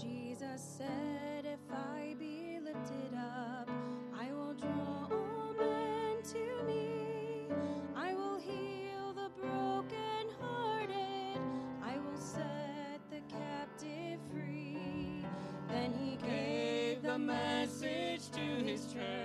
[0.00, 3.68] Jesus said, If I be lifted up,
[4.16, 7.48] I will draw all men to me.
[7.96, 11.40] I will heal the brokenhearted.
[11.82, 15.26] I will set the captive free.
[15.68, 19.17] Then he gave the message to his church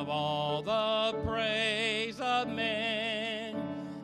[0.00, 3.54] of all the praise of men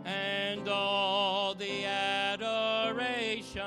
[0.04, 3.62] and all the adoration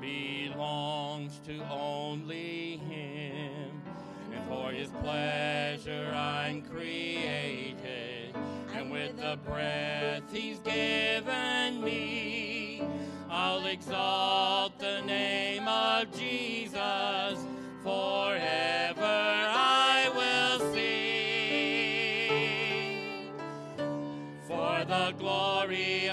[0.00, 3.82] belongs to only Him.
[4.32, 8.34] And for His pleasure I'm created,
[8.74, 12.82] and with the breath He's given me,
[13.28, 17.45] I'll exalt the name of Jesus
[25.66, 26.05] glory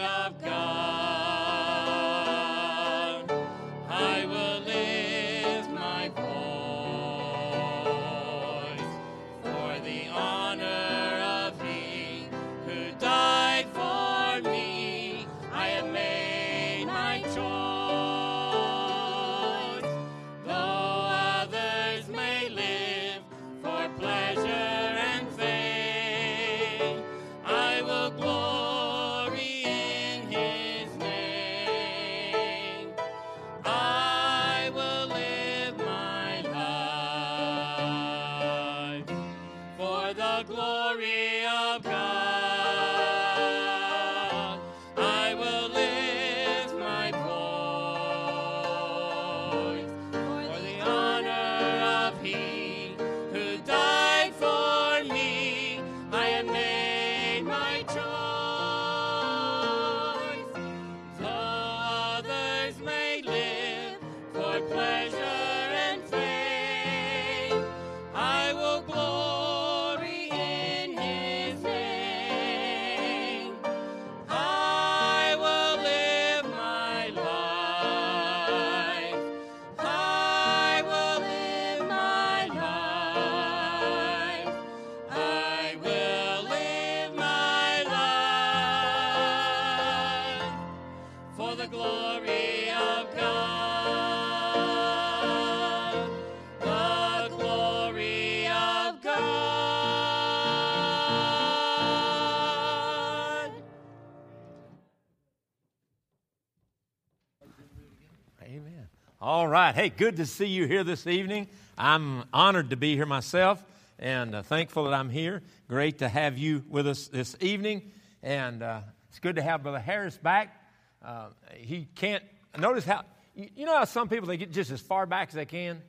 [109.53, 109.75] right.
[109.75, 111.47] Hey, good to see you here this evening.
[111.77, 113.63] I'm honored to be here myself
[113.99, 115.43] and uh, thankful that I'm here.
[115.67, 117.91] Great to have you with us this evening.
[118.23, 118.79] And uh,
[119.09, 120.59] it's good to have Brother Harris back.
[121.05, 122.23] Uh, he can't,
[122.57, 123.03] notice how,
[123.35, 125.83] you, you know how some people, they get just as far back as they can?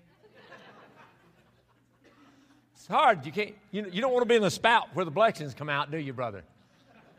[2.74, 3.24] It's hard.
[3.24, 5.70] You, can't, you, you don't want to be in the spout where the blessings come
[5.70, 6.42] out, do you, brother?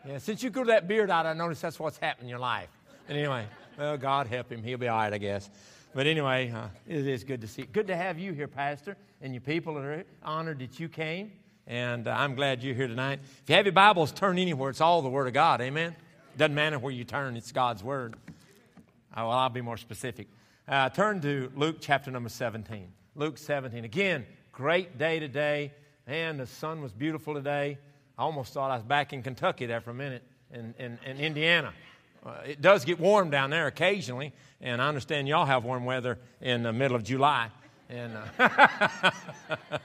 [0.07, 2.69] Yeah, since you grew that beard out, I noticed that's what's happened in your life.
[3.09, 3.47] And anyway,
[3.79, 4.61] well, God help him.
[4.61, 5.49] He'll be all right, I guess.
[5.95, 7.61] But anyway, uh, it is good to see.
[7.61, 11.31] Good to have you here, Pastor, and your people are honored that you came.
[11.67, 13.21] And uh, I'm glad you're here tonight.
[13.41, 14.71] If you have your Bibles, turn anywhere.
[14.71, 15.61] It's all the Word of God.
[15.61, 15.95] Amen.
[16.35, 17.37] Doesn't matter where you turn.
[17.37, 18.17] It's God's Word.
[18.27, 18.31] Uh,
[19.19, 20.27] well, I'll be more specific.
[20.67, 22.91] Uh, turn to Luke chapter number 17.
[23.15, 23.85] Luke 17.
[23.85, 25.71] Again, great day today.
[26.05, 27.77] Man, the sun was beautiful today.
[28.17, 31.21] I almost thought I was back in Kentucky there for a minute, in, in, in
[31.21, 31.71] Indiana.
[32.25, 36.17] Uh, it does get warm down there occasionally, and I understand y'all have warm weather
[36.41, 37.49] in the middle of July.
[37.87, 39.11] And uh,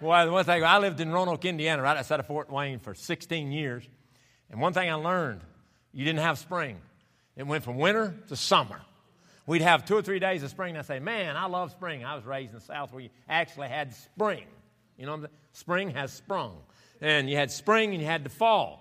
[0.00, 3.50] well, one thing I lived in Roanoke, Indiana, right outside of Fort Wayne for 16
[3.50, 3.84] years,
[4.50, 5.40] and one thing I learned:
[5.92, 6.78] you didn't have spring.
[7.36, 8.80] It went from winter to summer.
[9.46, 12.04] We'd have two or three days of spring, and I say, "Man, I love spring."
[12.04, 14.44] I was raised in the South where you actually had spring.
[14.96, 16.58] You know, spring has sprung,
[17.00, 18.78] and you had spring and you had the fall.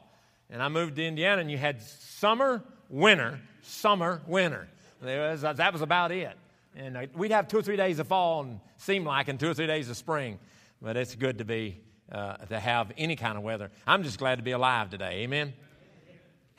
[0.51, 4.67] And I moved to Indiana, and you had summer, winter, summer, winter.
[5.01, 6.37] Was, that was about it.
[6.75, 9.49] And uh, we'd have two or three days of fall and seem like, and two
[9.49, 10.37] or three days of spring.
[10.81, 11.79] But it's good to be
[12.11, 13.71] uh, to have any kind of weather.
[13.87, 15.23] I'm just glad to be alive today.
[15.23, 15.53] Amen.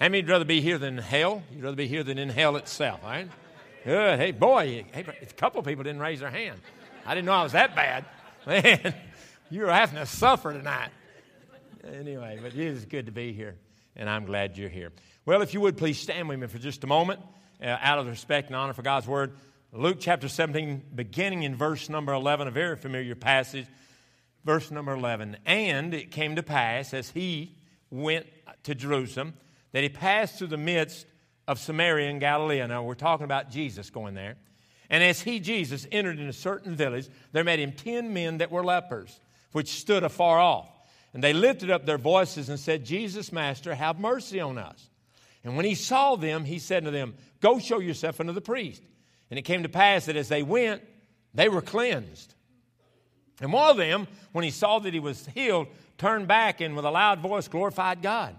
[0.01, 1.43] How many would rather be here than hell?
[1.53, 3.29] You'd rather be here than in hell itself, right?
[3.85, 4.19] Good.
[4.19, 6.59] Hey, boy, hey, a couple people didn't raise their hand.
[7.07, 8.05] I didn't know I was that bad.
[8.47, 8.95] Man,
[9.51, 10.91] you're having to suffer tonight.
[11.85, 13.57] Anyway, but it is good to be here,
[13.97, 14.93] and I'm glad you're here.
[15.25, 17.21] Well, if you would please stand with me for just a moment,
[17.63, 19.35] uh, out of respect and honor for God's word.
[19.71, 23.67] Luke chapter 17, beginning in verse number 11, a very familiar passage.
[24.45, 25.37] Verse number 11.
[25.47, 27.55] And it came to pass as he
[27.89, 28.27] went
[28.65, 29.35] to Jerusalem
[29.71, 31.07] that he passed through the midst
[31.47, 32.67] of Samaria and Galilee.
[32.67, 34.35] Now, we're talking about Jesus going there.
[34.91, 38.51] And as he, Jesus, entered in a certain village, there met him ten men that
[38.51, 39.21] were lepers,
[39.53, 40.69] which stood afar off.
[41.15, 44.89] And they lifted up their voices and said, Jesus, Master, have mercy on us.
[45.45, 48.83] And when he saw them, he said to them, Go show yourself unto the priest.
[49.31, 50.83] And it came to pass that as they went,
[51.35, 52.35] they were cleansed.
[53.41, 55.67] And one of them, when he saw that he was healed,
[55.99, 58.37] turned back and with a loud voice glorified God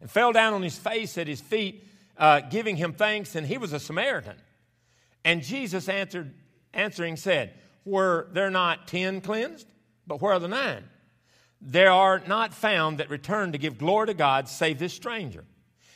[0.00, 1.86] and fell down on his face at his feet,
[2.18, 3.34] uh, giving him thanks.
[3.34, 4.36] And he was a Samaritan.
[5.24, 6.34] And Jesus answered,
[6.74, 7.54] answering said,
[7.84, 9.66] Were there not ten cleansed?
[10.06, 10.84] But where are the nine?
[11.60, 15.44] There are not found that return to give glory to God save this stranger.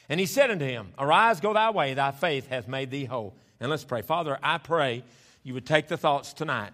[0.09, 3.37] And he said unto him, Arise, go thy way, thy faith hath made thee whole.
[3.61, 4.03] And let's pray.
[4.03, 5.05] Father, I pray
[5.43, 6.73] you would take the thoughts tonight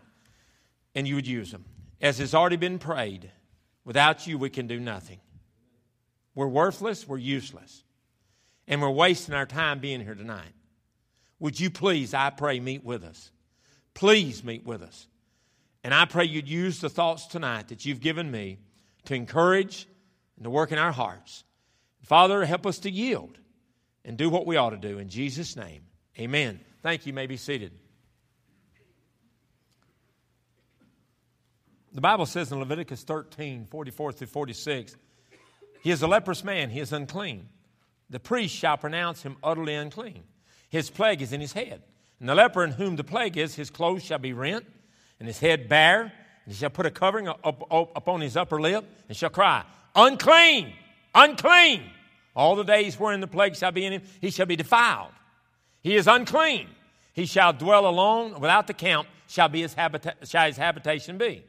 [0.94, 1.64] and you would use them.
[2.00, 3.30] As has already been prayed,
[3.84, 5.20] without you we can do nothing.
[6.34, 7.84] We're worthless, we're useless,
[8.66, 10.52] and we're wasting our time being here tonight.
[11.38, 13.30] Would you please, I pray, meet with us?
[13.94, 15.06] Please meet with us.
[15.84, 18.58] And I pray you'd use the thoughts tonight that you've given me
[19.06, 19.86] to encourage
[20.36, 21.44] and to work in our hearts.
[22.02, 23.38] Father, help us to yield
[24.04, 24.98] and do what we ought to do.
[24.98, 25.82] In Jesus' name,
[26.18, 26.60] amen.
[26.82, 27.10] Thank you.
[27.10, 27.72] you may be seated.
[31.94, 34.96] The Bible says in Leviticus 13 44 through 46,
[35.82, 37.48] He is a leprous man, he is unclean.
[38.10, 40.24] The priest shall pronounce him utterly unclean.
[40.68, 41.82] His plague is in his head.
[42.18, 44.64] And the leper in whom the plague is, his clothes shall be rent,
[45.18, 46.12] and his head bare, and
[46.46, 49.64] he shall put a covering up, up, upon his upper lip, and shall cry,
[49.94, 50.72] Unclean!
[51.14, 51.82] Unclean!
[52.34, 55.10] All the days wherein the plague shall be in him, he shall be defiled.
[55.82, 56.68] He is unclean.
[57.12, 61.44] He shall dwell alone without the camp, shall, be his, habita- shall his habitation be.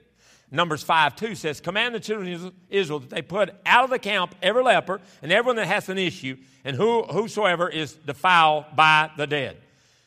[0.51, 3.97] Numbers 5 2 says, Command the children of Israel that they put out of the
[3.97, 9.09] camp every leper and everyone that has an issue, and who, whosoever is defiled by
[9.17, 9.57] the dead.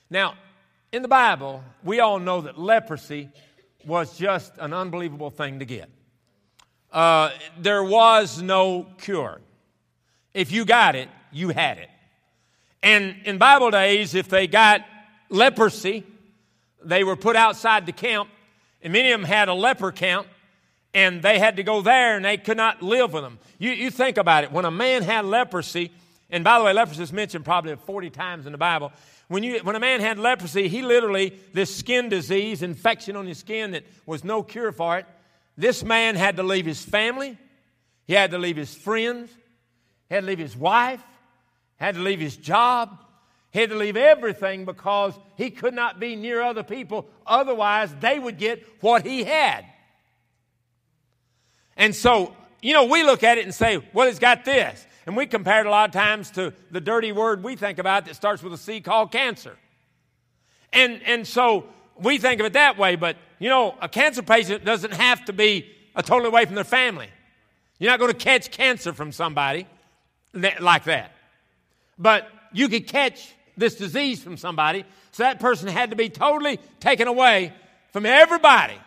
[0.09, 0.35] Now,
[0.93, 3.29] in the Bible, we all know that leprosy
[3.85, 5.91] was just an unbelievable thing to get.
[6.93, 9.41] Uh, there was no cure.
[10.37, 11.89] If you got it, you had it.
[12.83, 14.83] And in Bible days, if they got
[15.31, 16.05] leprosy,
[16.85, 18.29] they were put outside the camp,
[18.83, 20.27] and many of them had a leper camp,
[20.93, 23.39] and they had to go there and they could not live with them.
[23.59, 24.53] You, you think about it.
[24.53, 25.91] When a man had leprosy,
[26.29, 28.93] and by the way, leprosy is mentioned probably 40 times in the Bible.
[29.29, 33.39] When, you, when a man had leprosy, he literally, this skin disease, infection on his
[33.39, 35.07] skin that was no cure for it,
[35.57, 37.39] this man had to leave his family,
[38.07, 39.31] he had to leave his friends,
[40.11, 41.03] had to leave his wife,
[41.77, 42.99] had to leave his job,
[43.53, 47.07] had to leave everything because he could not be near other people.
[47.27, 49.65] Otherwise, they would get what he had.
[51.77, 54.87] And so, you know, we look at it and say, well, it's got this.
[55.07, 58.07] And we compare it a lot of times to the dirty word we think about
[58.07, 59.57] that starts with a C called cancer.
[60.73, 64.65] And, and so we think of it that way, but you know, a cancer patient
[64.65, 67.09] doesn't have to be a totally away from their family.
[67.79, 69.67] You're not going to catch cancer from somebody
[70.61, 71.13] like that.
[71.99, 76.59] But you could catch this disease from somebody, so that person had to be totally
[76.79, 77.53] taken away
[77.93, 78.79] from everybody.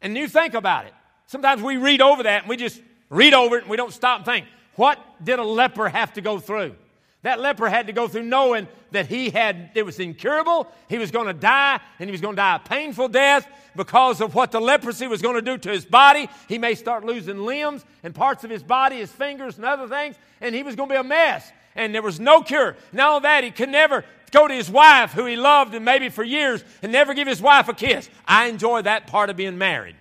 [0.00, 0.92] And you think about it.
[1.26, 4.18] Sometimes we read over that and we just read over it and we don't stop
[4.18, 6.74] and think, what did a leper have to go through?
[7.22, 11.12] That leper had to go through knowing that he had, it was incurable, he was
[11.12, 14.50] going to die, and he was going to die a painful death because of what
[14.50, 16.28] the leprosy was going to do to his body.
[16.48, 20.16] He may start losing limbs and parts of his body, his fingers and other things,
[20.40, 21.50] and he was going to be a mess.
[21.76, 22.76] And there was no cure.
[22.92, 26.08] Not only that, he could never go to his wife, who he loved and maybe
[26.08, 28.10] for years, and never give his wife a kiss.
[28.26, 29.94] I enjoy that part of being married.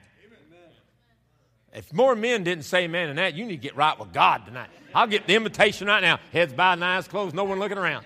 [1.73, 4.45] If more men didn't say amen and that, you need to get right with God
[4.45, 4.69] tonight.
[4.93, 6.19] I'll get the invitation right now.
[6.33, 8.05] Heads bowed and eyes closed, no one looking around.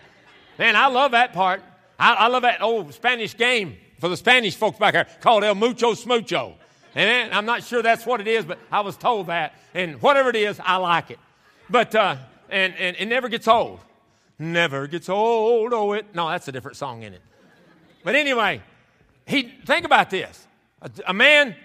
[0.57, 1.61] Man, I love that part.
[1.99, 5.55] I, I love that old Spanish game for the Spanish folks back here called El
[5.55, 6.55] Mucho Smucho.
[6.93, 9.53] And I'm not sure that's what it is, but I was told that.
[9.73, 11.19] And whatever it is, I like it.
[11.69, 12.15] But, uh,
[12.49, 13.79] and, and it never gets old.
[14.39, 16.13] Never gets old, oh it.
[16.13, 17.21] No, that's a different song in it.
[18.03, 18.61] But anyway,
[19.25, 20.47] he, think about this.
[20.81, 21.55] A, a man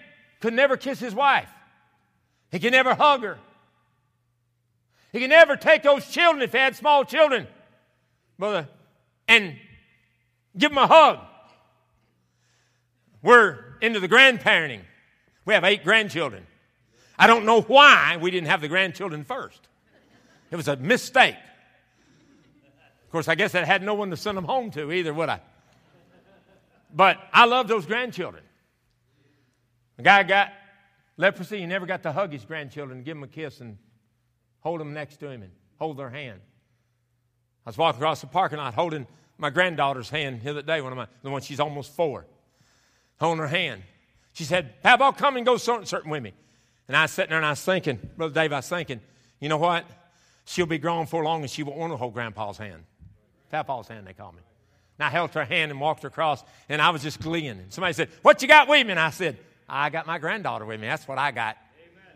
[0.41, 1.49] could never kiss his wife.
[2.51, 3.37] He could never hug her.
[5.11, 7.47] He could never take those children if he had small children,
[8.39, 8.69] brother,
[9.27, 9.57] and
[10.57, 11.19] give them a hug.
[13.21, 14.81] We're into the grandparenting.
[15.45, 16.47] We have eight grandchildren.
[17.19, 19.67] I don't know why we didn't have the grandchildren first.
[20.49, 21.35] It was a mistake.
[23.05, 25.29] Of course, I guess I had no one to send them home to either, would
[25.29, 25.41] I?
[26.93, 28.43] But I love those grandchildren.
[29.97, 30.51] The guy got
[31.17, 33.77] leprosy, he never got to hug his grandchildren and give them a kiss and
[34.61, 36.39] hold them next to him and hold their hand.
[37.65, 39.05] I was walking across the parking lot holding
[39.37, 42.25] my granddaughter's hand the other day, one of my, the one she's almost four,
[43.19, 43.81] holding her hand.
[44.33, 46.33] She said, Papa, come and go certain, certain with me.
[46.87, 49.01] And I was sitting there and I was thinking, Brother Dave, I was thinking,
[49.39, 49.85] you know what?
[50.45, 52.83] She'll be grown for long and she won't want to hold Grandpa's hand.
[53.51, 54.41] Papa's hand, they call me.
[54.97, 57.57] And I held her hand and walked her across, and I was just gleeing.
[57.57, 58.91] And somebody said, What you got with me?
[58.91, 59.37] And I said,
[59.67, 60.87] I got my granddaughter with me.
[60.87, 61.57] That's what I got.
[61.79, 62.15] Amen.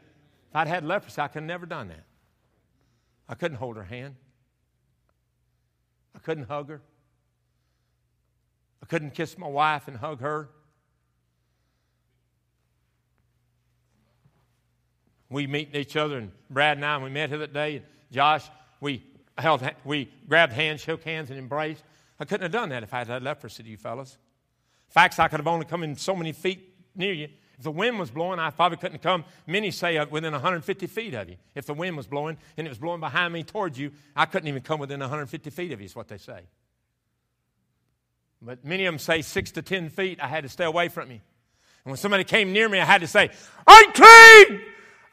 [0.50, 2.04] If I'd had leprosy, I could have never done that.
[3.28, 4.16] I couldn't hold her hand.
[6.16, 6.82] I couldn't hug her.
[8.82, 10.50] I couldn't kiss my wife and hug her.
[15.30, 18.48] We meet each other, and Brad and I, we met here that day, and Josh,
[18.80, 19.04] we
[19.38, 21.84] held, we grabbed hands, shook hands, and embraced.
[22.20, 24.18] I couldn't have done that if I had had leprosy, you fellas.
[24.88, 27.30] Facts, I could have only come in so many feet near you.
[27.58, 31.14] If the wind was blowing, I probably couldn't come, many say, uh, within 150 feet
[31.14, 31.38] of you.
[31.54, 34.48] If the wind was blowing and it was blowing behind me towards you, I couldn't
[34.48, 36.42] even come within 150 feet of you, is what they say.
[38.42, 41.12] But many of them say six to 10 feet, I had to stay away from
[41.12, 41.20] you.
[41.86, 43.30] And when somebody came near me, I had to say,
[43.68, 44.62] unclean,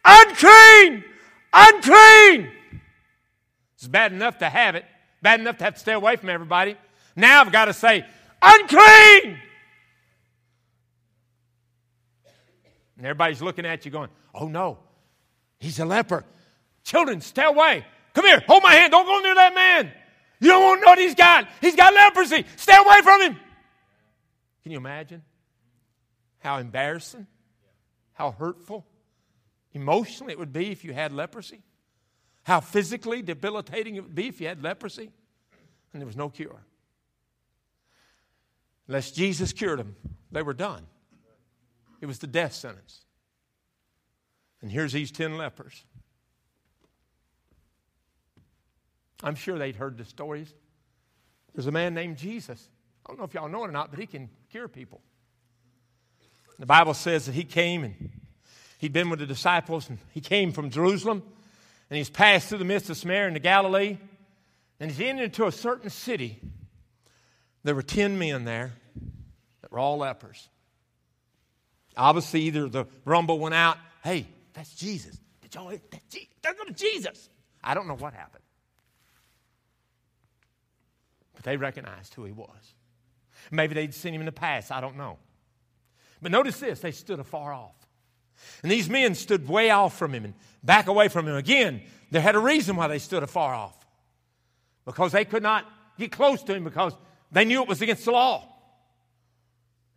[0.05, 1.05] unclean,
[1.53, 2.51] unclean.
[3.77, 4.85] It's bad enough to have it,
[5.23, 6.77] bad enough to have to stay away from everybody.
[7.15, 8.05] Now I've got to say,
[8.41, 9.39] unclean.
[12.97, 14.79] And everybody's looking at you going, oh no,
[15.59, 16.25] he's a leper.
[16.85, 17.85] Children, stay away.
[18.15, 18.91] Come here, hold my hand.
[18.93, 19.93] Don't go near that man.
[20.41, 21.49] You don't want to know what he's got.
[21.61, 22.45] He's got leprosy.
[22.57, 23.41] Stay away from him.
[24.63, 25.23] Can you imagine
[26.41, 27.27] how embarrassing,
[28.15, 28.85] how hurtful,
[29.73, 31.63] emotionally it would be if you had leprosy?
[32.43, 35.11] how physically debilitating it would be if you had leprosy
[35.93, 36.65] and there was no cure.
[38.89, 39.97] Unless Jesus cured them,
[40.31, 40.87] they were done.
[42.03, 43.01] It was the death sentence.
[44.61, 45.85] And here's these 10 lepers.
[49.23, 50.53] I'm sure they'd heard the stories.
[51.55, 52.69] There's a man named Jesus.
[53.07, 55.01] I don't know if y'all know it or not, but he can cure people.
[56.59, 58.11] The Bible says that he came and
[58.79, 61.23] he'd been with the disciples and he came from Jerusalem
[61.89, 63.99] and he's passed through the midst of Samaria into Galilee,
[64.81, 66.41] and he's entered into a certain city.
[67.65, 68.73] There were 10 men there
[69.61, 70.49] that were all lepers.
[71.97, 75.19] Obviously, either the rumble went out, hey, that's Jesus.
[75.41, 76.29] Did y'all, that's Jesus.
[76.43, 77.29] They're going to Jesus.
[77.63, 78.43] I don't know what happened.
[81.35, 82.75] But they recognized who he was.
[83.51, 84.73] Maybe they'd seen him in the past.
[84.73, 85.19] I don't know.
[86.21, 87.75] But notice this they stood afar off.
[88.63, 91.35] And these men stood way off from him and back away from him.
[91.35, 93.77] Again, they had a reason why they stood afar off.
[94.85, 95.67] Because they could not
[95.99, 96.95] get close to him because
[97.31, 98.52] they knew it was against the law.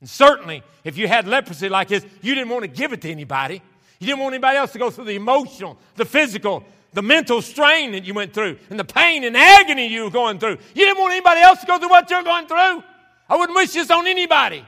[0.02, 3.10] And certainly, if you had leprosy like this, you didn't want to give it to
[3.10, 3.62] anybody.
[4.00, 7.94] You didn't want anybody else to go through the emotional, the physical, the mental strain
[7.94, 10.58] that you went through, and the pain and agony you were going through.
[10.74, 12.84] You didn't want anybody else to go through what you're going through.
[13.28, 14.66] I wouldn't wish this on anybody.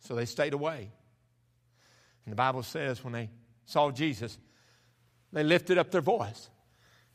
[0.00, 0.90] So they stayed away.
[2.24, 3.30] And the Bible says when they
[3.64, 4.38] saw Jesus,
[5.32, 6.48] they lifted up their voice.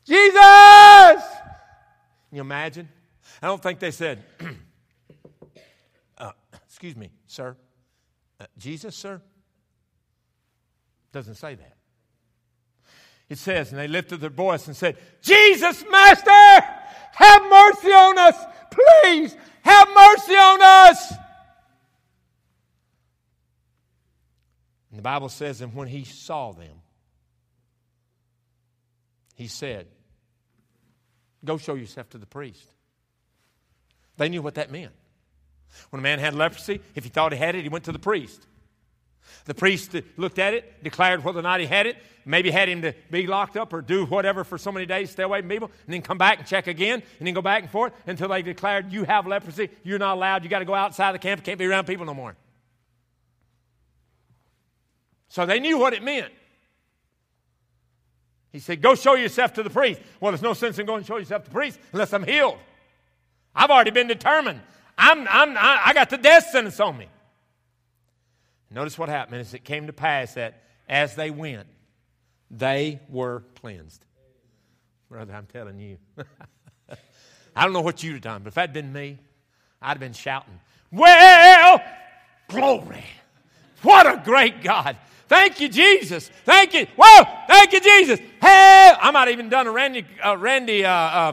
[0.04, 0.34] Jesus!
[0.34, 2.88] Can you imagine?
[3.40, 4.24] I don't think they said,
[6.82, 7.56] excuse me, sir.
[8.40, 9.22] Uh, Jesus, sir?
[11.12, 11.76] Doesn't say that.
[13.28, 16.66] It says, and they lifted their voice and said, Jesus, Master,
[17.12, 18.34] have mercy on us.
[18.72, 21.12] Please, have mercy on us.
[24.90, 26.80] And the Bible says, and when he saw them,
[29.36, 29.86] he said,
[31.44, 32.74] Go show yourself to the priest.
[34.16, 34.92] They knew what that meant.
[35.90, 37.98] When a man had leprosy, if he thought he had it, he went to the
[37.98, 38.46] priest.
[39.44, 42.82] The priest looked at it, declared whether or not he had it, maybe had him
[42.82, 45.70] to be locked up or do whatever for so many days, stay away from people,
[45.86, 48.42] and then come back and check again, and then go back and forth until they
[48.42, 51.58] declared you have leprosy, you're not allowed, you got to go outside the camp, can't
[51.58, 52.36] be around people no more.
[55.28, 56.32] So they knew what it meant.
[58.52, 60.00] He said, Go show yourself to the priest.
[60.20, 62.58] Well, there's no sense in going and show yourself to the priest unless I'm healed.
[63.54, 64.60] I've already been determined.
[64.96, 67.08] I'm, I'm, I got the death sentence on me.
[68.70, 71.66] Notice what happened as it came to pass that as they went,
[72.50, 74.04] they were cleansed.
[75.10, 75.98] Brother, I'm telling you.
[77.56, 79.18] I don't know what you'd have done, but if that'd been me,
[79.80, 80.58] I'd have been shouting,
[80.90, 81.82] Well,
[82.48, 83.04] glory.
[83.82, 84.96] What a great God.
[85.28, 86.30] Thank you, Jesus.
[86.44, 86.86] Thank you.
[86.96, 88.20] Whoa, thank you, Jesus.
[88.40, 91.32] Hey, I might have even done a Randy, uh, Randy uh, uh,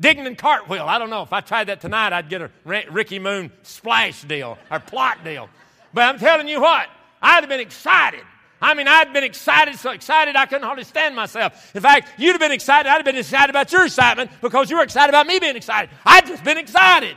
[0.00, 0.86] Dignan cartwheel.
[0.86, 1.22] I don't know.
[1.22, 5.50] If I tried that tonight, I'd get a Ricky Moon splash deal or plot deal.
[5.92, 6.88] But I'm telling you what,
[7.20, 8.22] I'd have been excited.
[8.62, 11.74] I mean, I'd been excited, so excited I couldn't hardly stand myself.
[11.74, 12.88] In fact, you'd have been excited.
[12.88, 15.90] I'd have been excited about your excitement because you were excited about me being excited.
[16.04, 17.16] I'd just been excited.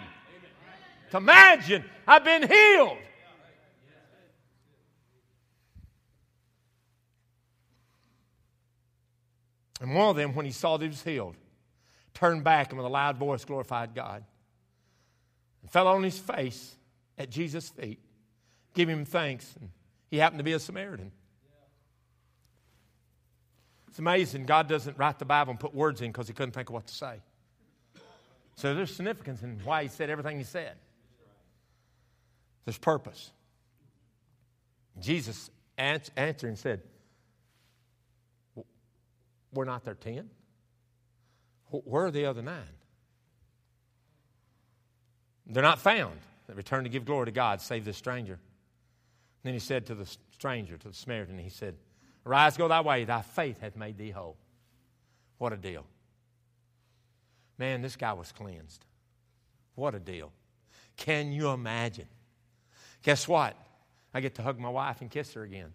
[1.12, 2.98] To imagine I've been healed.
[9.82, 11.36] And one of them, when he saw that he was healed,
[12.24, 14.24] turned back and with a loud voice glorified God
[15.62, 16.78] and fell on his face
[17.18, 18.00] at Jesus' feet,
[18.74, 19.54] giving him thanks.
[19.60, 19.70] And
[20.10, 21.12] he happened to be a Samaritan.
[23.90, 24.46] It's amazing.
[24.46, 26.88] God doesn't write the Bible and put words in because he couldn't think of what
[26.88, 27.16] to say.
[28.56, 30.78] So there's significance in why he said everything he said.
[32.64, 33.32] There's purpose.
[35.02, 36.84] Jesus answered and said,
[39.52, 40.30] we're not there 10.
[41.84, 42.64] Where are the other nine?
[45.48, 46.20] They're not found.
[46.48, 48.34] They returned to give glory to God, save this stranger.
[48.34, 48.40] And
[49.44, 51.76] then he said to the stranger, to the Samaritan, he said,
[52.26, 54.38] Arise, go thy way, thy faith hath made thee whole.
[55.38, 55.86] What a deal.
[57.58, 58.86] Man, this guy was cleansed.
[59.76, 60.32] What a deal.
[60.96, 62.08] Can you imagine?
[63.02, 63.58] Guess what?
[64.14, 65.74] I get to hug my wife and kiss her again.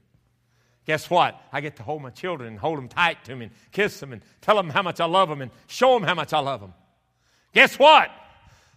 [0.88, 1.38] Guess what?
[1.52, 4.10] I get to hold my children and hold them tight to me and kiss them
[4.10, 6.62] and tell them how much I love them and show them how much I love
[6.62, 6.72] them.
[7.52, 8.10] Guess what?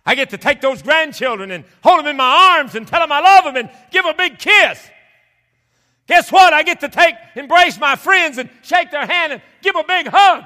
[0.05, 3.13] I get to take those grandchildren and hold them in my arms and tell them
[3.13, 4.89] I love them and give a big kiss.
[6.05, 6.51] Guess what?
[6.51, 10.07] I get to take, embrace my friends and shake their hand and give a big
[10.07, 10.43] hug.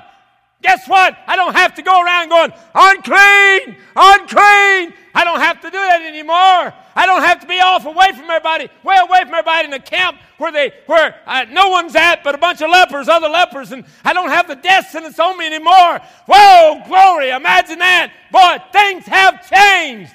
[0.61, 1.17] Guess what?
[1.27, 4.93] I don't have to go around going, unclean, unclean.
[5.13, 6.73] I don't have to do that anymore.
[6.95, 9.79] I don't have to be off away from everybody, way away from everybody in a
[9.79, 13.71] camp where they where uh, no one's at but a bunch of lepers, other lepers,
[13.71, 15.99] and I don't have the death sentence on me anymore.
[16.27, 17.29] Whoa, glory!
[17.29, 18.13] Imagine that.
[18.31, 20.13] Boy, things have changed.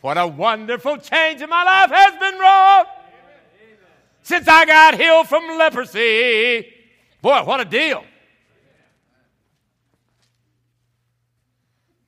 [0.00, 2.86] What a wonderful change in my life has been wrought
[4.22, 6.72] since I got healed from leprosy.
[7.20, 8.04] Boy, what a deal.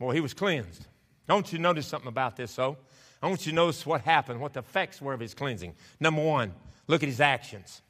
[0.05, 0.87] Boy, he was cleansed.
[1.27, 2.77] Don't you notice something about this, though?
[3.23, 5.75] I want you to notice what happened, what the effects were of his cleansing.
[5.99, 6.53] Number one,
[6.87, 7.81] look at his actions.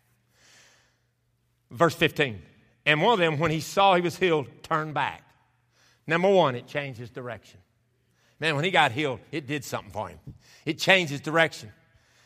[1.72, 2.40] Verse 15.
[2.86, 5.24] And one of them, when he saw he was healed, turned back.
[6.06, 7.58] Number one, it changed his direction.
[8.38, 10.20] Man, when he got healed, it did something for him.
[10.64, 11.72] It changed his direction.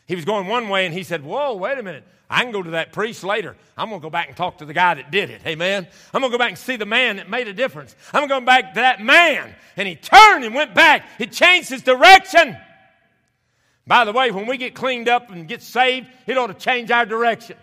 [0.08, 2.02] He was going one way and he said, Whoa, wait a minute.
[2.30, 3.56] I can go to that priest later.
[3.76, 5.40] I'm going to go back and talk to the guy that did it.
[5.46, 5.86] Amen.
[6.12, 7.94] I'm going to go back and see the man that made a difference.
[8.12, 9.54] I'm going back to that man.
[9.76, 11.06] And he turned and went back.
[11.16, 12.56] He changed his direction.
[13.86, 16.90] By the way, when we get cleaned up and get saved, it ought to change
[16.90, 17.56] our direction.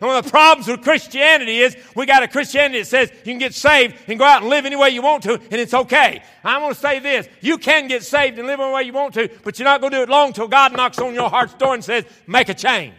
[0.00, 3.38] One of the problems with Christianity is we got a Christianity that says you can
[3.38, 6.22] get saved and go out and live any way you want to, and it's okay.
[6.44, 7.28] I'm going to say this.
[7.40, 9.92] You can get saved and live any way you want to, but you're not going
[9.92, 12.54] to do it long till God knocks on your heart's door and says, make a
[12.54, 12.94] change.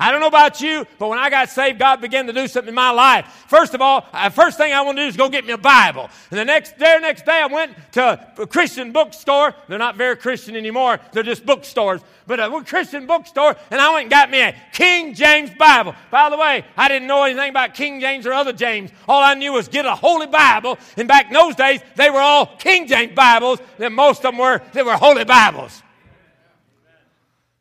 [0.00, 2.70] I don't know about you, but when I got saved, God began to do something
[2.70, 3.26] in my life.
[3.48, 5.52] First of all, the uh, first thing I want to do is go get me
[5.52, 6.08] a Bible.
[6.30, 9.54] And the next day, next day, I went to a Christian bookstore.
[9.68, 10.98] They're not very Christian anymore.
[11.12, 12.00] They're just bookstores.
[12.26, 15.94] But a Christian bookstore, and I went and got me a King James Bible.
[16.10, 18.90] By the way, I didn't know anything about King James or other James.
[19.06, 20.78] All I knew was get a Holy Bible.
[20.96, 23.58] And back in those days, they were all King James Bibles.
[23.78, 25.82] And most of them were, they were Holy Bibles.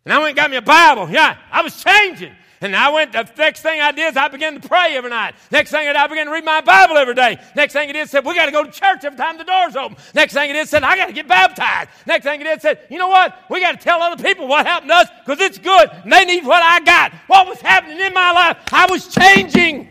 [0.06, 1.10] And I went and got me a Bible.
[1.10, 2.34] Yeah, I was changing.
[2.62, 5.36] And I went, the next thing I did is I began to pray every night.
[5.50, 7.40] Next thing I did, I began to read my Bible every day.
[7.56, 9.78] Next thing I did said, we got to go to church every time the door's
[9.78, 9.98] open.
[10.14, 11.90] Next thing I did said, I got to get baptized.
[12.06, 13.34] Next thing I did said, you know what?
[13.50, 16.26] We got to tell other people what happened to us because it's good and they
[16.26, 17.14] need what I got.
[17.28, 18.58] What was happening in my life?
[18.74, 19.88] I was changing.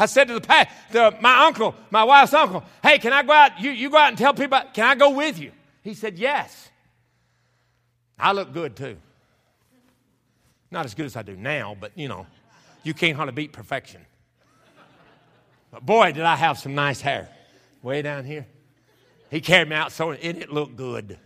[0.00, 3.32] I said to the, pa- to my uncle, my wife's uncle, hey, can I go
[3.32, 3.60] out?
[3.60, 5.52] You, you go out and tell people, can I go with you?
[5.82, 6.67] He said, yes.
[8.18, 8.96] I look good too.
[10.70, 12.26] Not as good as I do now, but you know,
[12.82, 14.04] you can't hardly beat perfection.
[15.70, 17.28] But boy, did I have some nice hair.
[17.82, 18.46] Way down here.
[19.30, 21.18] He carried me out so it, it looked good.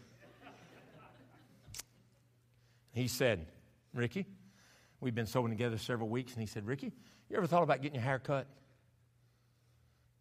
[2.93, 3.47] He said,
[3.95, 4.27] Ricky,
[5.01, 6.93] we've been sewing together several weeks, and he said, Ricky,
[7.31, 8.47] you ever thought about getting your hair cut?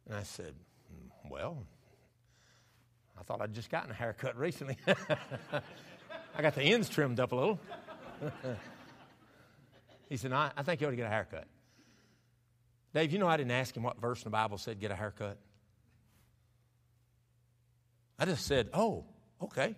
[0.07, 0.53] And I said,
[0.93, 1.65] mm, Well,
[3.19, 4.77] I thought I'd just gotten a haircut recently.
[6.37, 7.59] I got the ends trimmed up a little.
[10.09, 11.45] he said, I, I think you ought to get a haircut.
[12.93, 14.95] Dave, you know I didn't ask him what verse in the Bible said get a
[14.95, 15.37] haircut?
[18.19, 19.05] I just said, oh,
[19.41, 19.75] okay.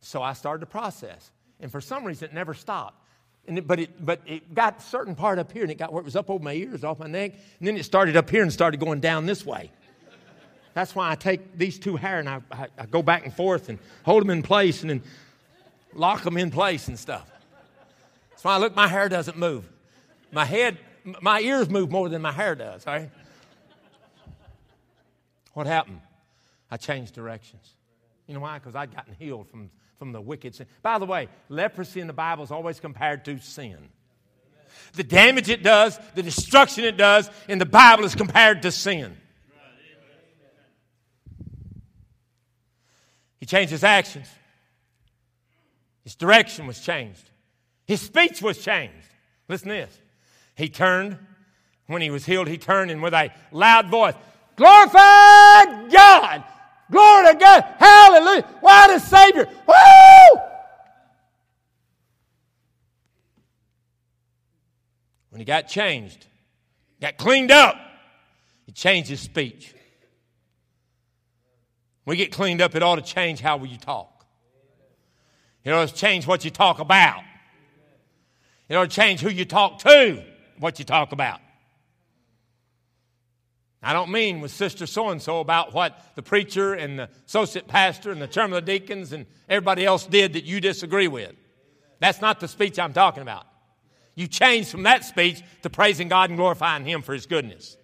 [0.00, 1.30] So I started the process.
[1.60, 3.04] And for some reason, it never stopped.
[3.48, 5.92] And it, but, it, but it got a certain part up here, and it got
[5.92, 8.28] where it was up over my ears, off my neck, and then it started up
[8.28, 9.72] here and started going down this way.
[10.74, 13.68] That's why I take these two hair and I, I, I go back and forth
[13.68, 15.02] and hold them in place and then
[15.94, 17.30] lock them in place and stuff.
[18.30, 19.68] That's why I look, my hair doesn't move.
[20.30, 20.78] My head,
[21.20, 23.10] my ears move more than my hair does, all right?
[25.54, 26.00] What happened?
[26.70, 27.74] I changed directions.
[28.26, 28.58] You know why?
[28.58, 30.66] Because I'd gotten healed from, from the wicked sin.
[30.82, 33.88] By the way, leprosy in the Bible is always compared to sin.
[34.92, 39.16] The damage it does, the destruction it does in the Bible is compared to sin.
[43.40, 44.28] He changed his actions.
[46.08, 47.28] His direction was changed.
[47.84, 48.94] His speech was changed.
[49.46, 50.00] Listen to this.
[50.54, 51.18] He turned,
[51.86, 54.14] when he was healed, he turned and with a loud voice,
[54.56, 56.44] Glorify God!
[56.90, 57.62] Glory to God!
[57.78, 58.42] Hallelujah!
[58.62, 59.50] Why a Savior!
[59.66, 60.40] Woo!
[65.28, 66.24] When he got changed,
[67.02, 67.76] got cleaned up,
[68.64, 69.74] he changed his speech.
[72.06, 74.17] We get cleaned up, it ought to change how you talk.
[75.68, 77.20] It ought to change what you talk about.
[78.70, 80.24] It ought to change who you talk to,
[80.58, 81.40] what you talk about.
[83.82, 87.68] I don't mean with Sister so and so about what the preacher and the associate
[87.68, 91.34] pastor and the chairman of the deacons and everybody else did that you disagree with.
[92.00, 93.44] That's not the speech I'm talking about.
[94.14, 97.76] You change from that speech to praising God and glorifying Him for His goodness.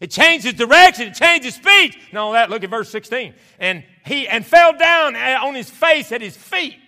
[0.00, 1.98] It changes direction, it changes speech.
[2.12, 3.34] No, that look at verse 16.
[3.58, 6.78] And he and fell down on his face at his feet.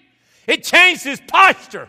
[0.46, 1.88] It changed his posture.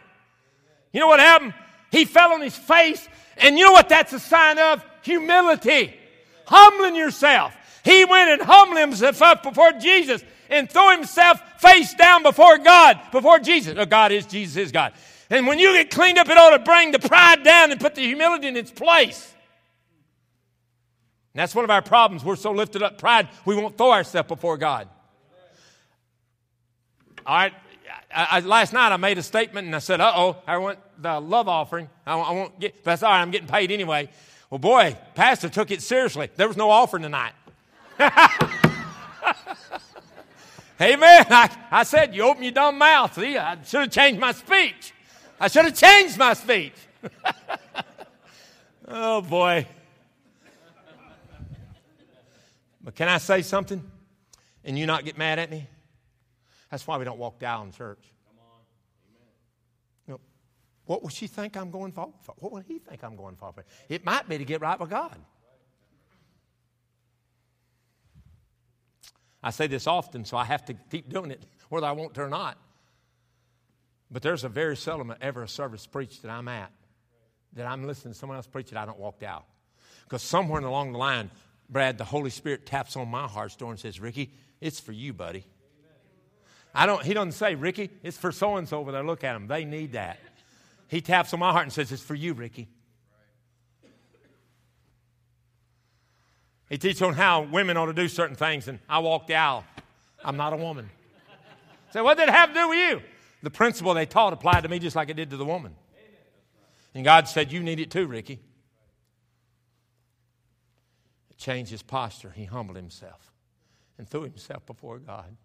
[0.92, 1.54] You know what happened?
[1.92, 3.08] He fell on his face,
[3.38, 4.84] and you know what that's a sign of?
[5.04, 5.94] Humility
[6.46, 7.56] humbling yourself.
[7.84, 13.00] He went and humbled himself up before Jesus and threw himself face down before God,
[13.12, 13.76] before Jesus.
[13.78, 14.94] Oh, God is Jesus is God.
[15.30, 17.96] And when you get cleaned up, it ought to bring the pride down and put
[17.96, 19.33] the humility in its place.
[21.34, 22.24] And that's one of our problems.
[22.24, 24.88] We're so lifted up pride, we won't throw ourselves before God.
[27.26, 27.54] All right.
[28.16, 30.78] I, I, last night I made a statement and I said, uh oh, I want
[31.02, 31.90] the love offering.
[32.06, 34.10] I, I won't get, that's all right, I'm getting paid anyway.
[34.52, 36.30] Well, boy, Pastor took it seriously.
[36.36, 37.34] There was no offering tonight.
[40.80, 41.26] Amen.
[41.30, 43.16] I, I said, You open your dumb mouth.
[43.16, 44.94] See, I should have changed my speech.
[45.40, 46.74] I should have changed my speech.
[48.88, 49.66] oh, boy.
[52.84, 53.84] But can I say something
[54.64, 55.68] and you not get mad at me?
[56.70, 58.14] That's why we don't walk down church.
[60.86, 62.12] What will she think I'm going for?
[62.40, 63.54] What will he think I'm going for?
[63.88, 65.18] It might be to get right with God.
[69.42, 72.24] I say this often, so I have to keep doing it, whether I want to
[72.24, 72.58] or not.
[74.12, 76.72] But there's a very seldom ever a service preached that I'm at
[77.54, 79.46] that I'm listening to someone else preach it, I don't walk out.
[80.04, 81.30] Because somewhere along the line,
[81.74, 84.32] Brad, the Holy Spirit taps on my heart's door and says, Ricky,
[84.62, 85.44] it's for you, buddy.
[86.74, 89.04] I don't, he doesn't say, Ricky, it's for so and so over there.
[89.04, 89.48] Look at them.
[89.48, 90.20] They need that.
[90.88, 92.68] He taps on my heart and says, It's for you, Ricky.
[96.70, 99.64] He teaches on how women ought to do certain things, and I walk the aisle.
[100.24, 100.90] I'm not a woman.
[101.92, 103.02] Say, so what did it have to do with you?
[103.44, 105.76] The principle they taught applied to me just like it did to the woman.
[106.96, 108.40] And God said, You need it too, Ricky.
[111.44, 112.32] Changed his posture.
[112.34, 113.34] He humbled himself
[113.98, 115.36] and threw himself before God.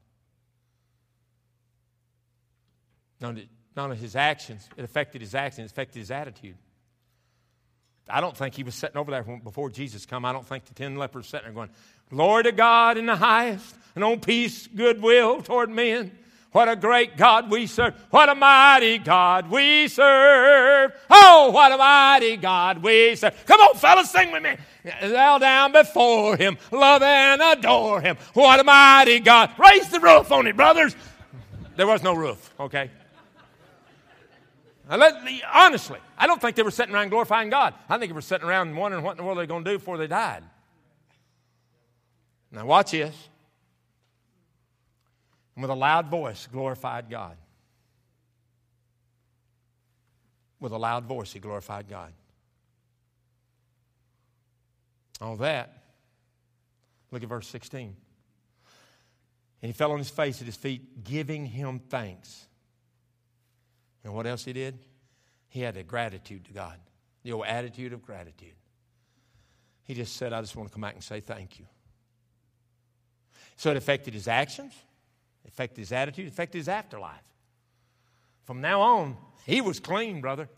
[3.21, 3.35] Not
[3.77, 6.55] only his actions, it affected his actions, it affected his attitude.
[8.09, 10.25] I don't think he was sitting over there before Jesus come.
[10.25, 11.71] I don't think the ten lepers sitting there going,
[12.11, 16.17] Glory to God in the highest, and on peace, goodwill toward men.
[16.53, 17.95] What a great God we serve.
[18.11, 20.93] What a mighty God we serve.
[21.11, 23.35] Oh, what a mighty God we serve.
[23.45, 24.57] Come on, fellas, sing with me.
[25.03, 28.17] Bow down before him, love and adore him.
[28.33, 29.51] What a mighty God.
[29.59, 30.97] Raise the roof on it, brothers.
[31.77, 32.91] There was no roof, okay?
[34.91, 35.17] Let,
[35.53, 37.75] honestly, I don't think they were sitting around glorifying God.
[37.91, 39.79] I think they were sitting around wondering what in the world they're going to do
[39.79, 40.43] before they died.
[42.51, 43.28] Now, watch this.
[45.59, 47.37] And with a loud voice, glorified God.
[50.61, 52.13] With a loud voice, he glorified God.
[55.21, 55.83] All that.
[57.11, 57.97] Look at verse 16.
[59.61, 62.47] And he fell on his face at his feet, giving him thanks.
[64.05, 64.79] And what else he did?
[65.49, 66.79] He had a gratitude to God,
[67.25, 68.55] the old attitude of gratitude.
[69.83, 71.67] He just said, I just want to come back and say thank you.
[73.57, 74.73] So it affected his actions,
[75.49, 77.25] it affected his attitude, affect his afterlife.
[78.45, 80.49] From now on, he was clean, brother.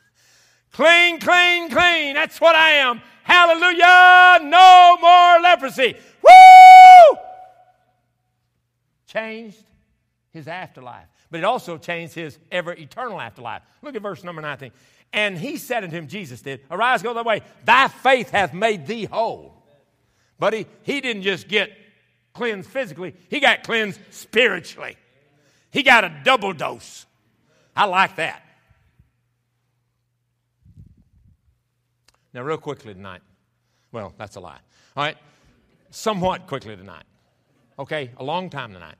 [0.72, 2.14] clean, clean, clean.
[2.14, 3.00] That's what I am.
[3.22, 4.48] Hallelujah.
[4.48, 5.94] No more leprosy.
[6.22, 7.18] Woo!
[9.06, 9.64] Changed
[10.30, 13.62] his afterlife but it also changed his ever eternal afterlife.
[13.82, 14.70] Look at verse number 19.
[15.12, 17.42] And he said unto him, Jesus did, Arise, go thy way.
[17.64, 19.62] Thy faith hath made thee whole.
[20.38, 21.70] But he, he didn't just get
[22.38, 24.96] cleansed physically, he got cleansed spiritually.
[25.70, 27.04] He got a double dose.
[27.76, 28.42] I like that.
[32.32, 33.22] Now, real quickly tonight.
[33.90, 34.60] Well, that's a lie.
[34.96, 35.16] All right.
[35.90, 37.04] Somewhat quickly tonight.
[37.78, 38.10] Okay?
[38.18, 38.96] A long time tonight.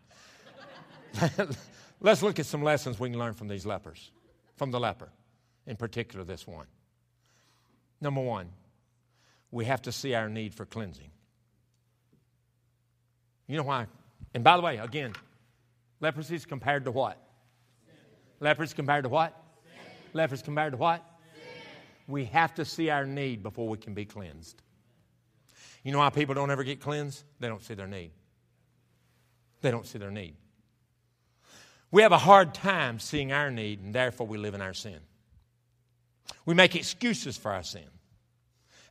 [2.00, 4.10] Let's look at some lessons we can learn from these lepers,
[4.56, 5.10] from the leper,
[5.66, 6.66] in particular this one.
[8.00, 8.50] Number one,
[9.50, 11.10] we have to see our need for cleansing.
[13.48, 13.86] You know why?
[14.34, 15.14] And by the way, again,
[16.00, 17.20] leprosy is compared to what?
[18.40, 19.34] Leprosy compared to what?
[20.12, 21.04] Leprosy compared to what?
[22.06, 24.62] We have to see our need before we can be cleansed.
[25.82, 27.24] You know why people don't ever get cleansed?
[27.40, 28.12] They don't see their need.
[29.62, 30.36] They don't see their need.
[31.90, 35.00] We have a hard time seeing our need, and therefore we live in our sin.
[36.44, 37.88] We make excuses for our sin.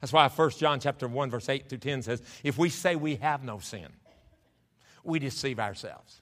[0.01, 3.15] That's why 1 John chapter 1, verse 8 through 10 says, if we say we
[3.17, 3.87] have no sin,
[5.03, 6.21] we deceive ourselves.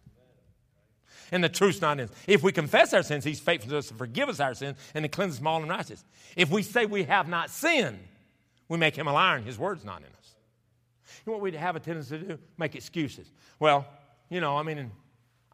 [1.31, 2.15] And the truth's not in us.
[2.27, 5.03] If we confess our sins, He's faithful to us to forgive us our sins and
[5.03, 6.03] to cleanse us from all unrighteousness.
[6.35, 7.99] If we say we have not sinned,
[8.69, 10.35] we make Him a liar and His word's not in us.
[11.25, 12.39] You know what we have a tendency to do?
[12.57, 13.31] Make excuses.
[13.59, 13.85] Well,
[14.29, 14.91] you know, I mean,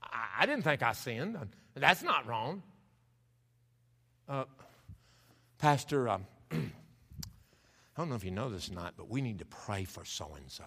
[0.01, 1.38] I, didn't think I sinned.
[1.75, 2.63] That's not wrong.
[4.27, 4.45] Uh,
[5.57, 6.57] Pastor, um, I
[7.97, 10.34] don't know if you know this or not, but we need to pray for so
[10.36, 10.63] and so.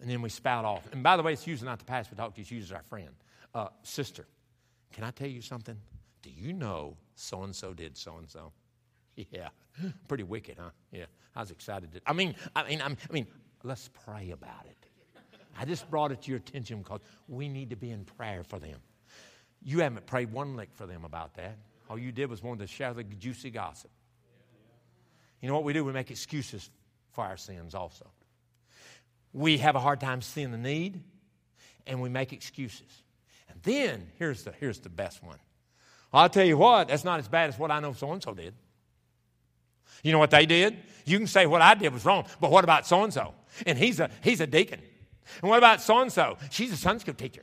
[0.00, 0.86] And then we spout off.
[0.92, 2.82] And by the way, it's usually not the pastor we talk to, it's usually our
[2.84, 3.10] friend.
[3.54, 4.26] Uh, sister,
[4.92, 5.76] can I tell you something?
[6.22, 8.52] Do you know so and so did so and so?
[9.16, 9.48] Yeah,
[10.06, 10.70] pretty wicked, huh?
[10.92, 11.92] Yeah, I was excited.
[11.92, 13.26] To, I mean, I mean, I mean,
[13.64, 14.76] let's pray about it.
[15.58, 18.60] I just brought it to your attention because we need to be in prayer for
[18.60, 18.78] them.
[19.62, 21.58] You haven't prayed one lick for them about that.
[21.90, 23.90] All you did was wanted to share the juicy gossip.
[25.40, 25.84] You know what we do?
[25.84, 26.70] We make excuses
[27.10, 28.08] for our sins also.
[29.32, 31.02] We have a hard time seeing the need,
[31.86, 33.02] and we make excuses.
[33.50, 35.38] And then, here's the, here's the best one.
[36.12, 38.34] I'll tell you what, that's not as bad as what I know so and so
[38.34, 38.54] did.
[40.02, 40.76] You know what they did?
[41.04, 43.34] You can say what I did was wrong, but what about so and so?
[43.66, 44.80] And he's a, he's a deacon.
[45.42, 46.38] And what about so and so?
[46.50, 47.42] She's a Sunday school teacher.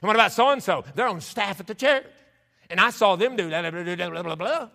[0.00, 0.84] And what about so and so?
[0.94, 2.04] They're on staff at the church.
[2.68, 4.68] And I saw them do blah, blah, blah, blah, blah.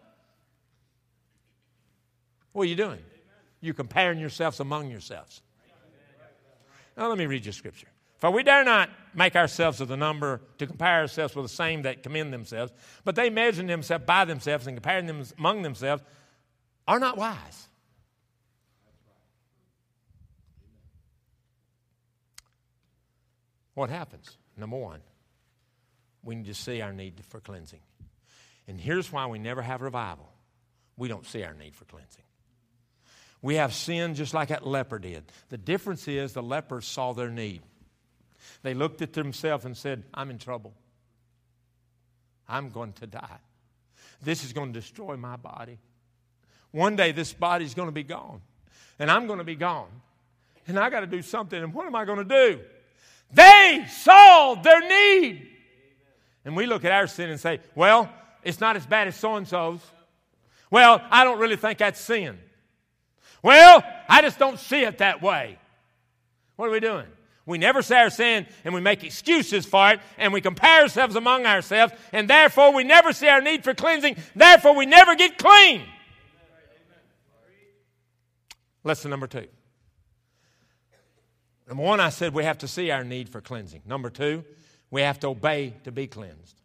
[2.54, 3.00] What are you doing?
[3.60, 5.42] You're comparing yourselves among yourselves.
[6.98, 7.88] Now, let me read you scripture.
[8.18, 11.84] For we dare not make ourselves of the number to compare ourselves with the same
[11.84, 16.02] that commend themselves, but they measure themselves by themselves and comparing them among themselves
[16.88, 17.68] are not wise.
[23.76, 24.36] What happens?
[24.58, 25.02] Number one,
[26.24, 27.82] we need to see our need for cleansing.
[28.68, 30.28] And here's why we never have revival
[30.98, 32.24] we don't see our need for cleansing.
[33.42, 35.24] We have sin just like that leper did.
[35.50, 37.62] The difference is the lepers saw their need.
[38.64, 40.74] They looked at themselves and said, I'm in trouble.
[42.48, 43.40] I'm going to die.
[44.22, 45.78] This is going to destroy my body.
[46.72, 48.42] One day this body is going to be gone,
[49.00, 49.90] and I'm going to be gone.
[50.68, 51.62] And I got to do something.
[51.62, 52.60] And what am I going to do?
[53.32, 55.48] They saw their need.
[56.44, 58.10] And we look at our sin and say, well,
[58.44, 59.80] it's not as bad as so and so's.
[60.70, 62.38] Well, I don't really think that's sin.
[63.44, 65.58] Well, I just don't see it that way.
[66.56, 67.06] What are we doing?
[67.46, 71.16] We never say our sin and we make excuses for it and we compare ourselves
[71.16, 74.18] among ourselves and therefore we never see our need for cleansing.
[74.36, 75.84] Therefore, we never get clean.
[78.84, 79.48] Lesson number two.
[81.68, 83.82] Number one, I said we have to see our need for cleansing.
[83.86, 84.44] Number two,
[84.92, 86.62] we have to obey to be cleansed.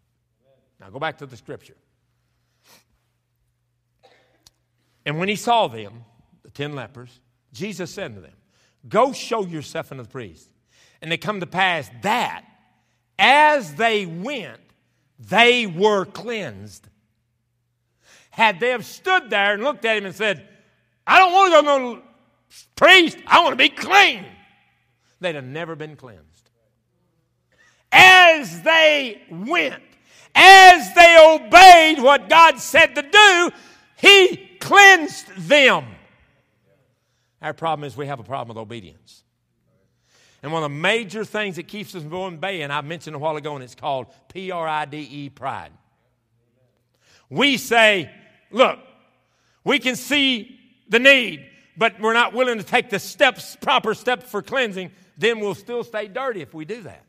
[0.81, 1.77] Now go back to the scripture.
[5.05, 6.12] And when he saw them, the
[6.55, 7.21] ten lepers,
[7.53, 8.33] Jesus said to them,
[8.89, 10.49] Go show yourself unto the priest.
[11.01, 12.45] And it come to pass that
[13.19, 14.61] as they went,
[15.19, 16.89] they were cleansed.
[18.31, 20.49] Had they have stood there and looked at him and said,
[21.07, 22.03] I don't want to go to no
[22.77, 24.25] priest, I want to be clean,
[25.21, 26.51] they'd have never been cleansed.
[27.93, 29.83] As they went,
[30.35, 33.51] as they obeyed what God said to do,
[33.97, 35.85] He cleansed them.
[37.43, 39.25] Our problem is we have a problem with obedience.
[40.43, 43.37] And one of the major things that keeps us from obeying, I mentioned a while
[43.37, 45.73] ago, and it's called P R I D E, pride.
[47.29, 48.11] We say,
[48.51, 48.79] look,
[49.65, 54.31] we can see the need, but we're not willing to take the steps, proper steps
[54.31, 57.05] for cleansing, then we'll still stay dirty if we do that.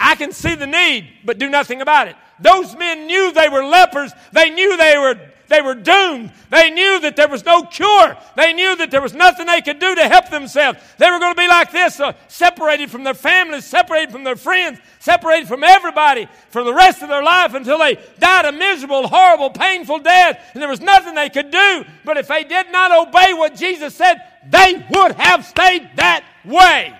[0.00, 2.16] I can see the need, but do nothing about it.
[2.40, 4.12] Those men knew they were lepers.
[4.32, 6.32] They knew they were they were doomed.
[6.50, 8.16] They knew that there was no cure.
[8.36, 10.78] They knew that there was nothing they could do to help themselves.
[10.98, 14.36] They were going to be like this, uh, separated from their families, separated from their
[14.36, 19.08] friends, separated from everybody for the rest of their life until they died a miserable,
[19.08, 20.38] horrible, painful death.
[20.52, 21.84] And there was nothing they could do.
[22.04, 26.94] But if they did not obey what Jesus said, they would have stayed that way.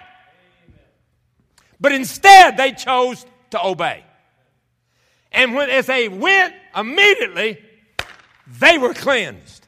[1.80, 4.04] But instead, they chose to obey.
[5.30, 7.58] And when, as they went immediately,
[8.48, 9.66] they were cleansed.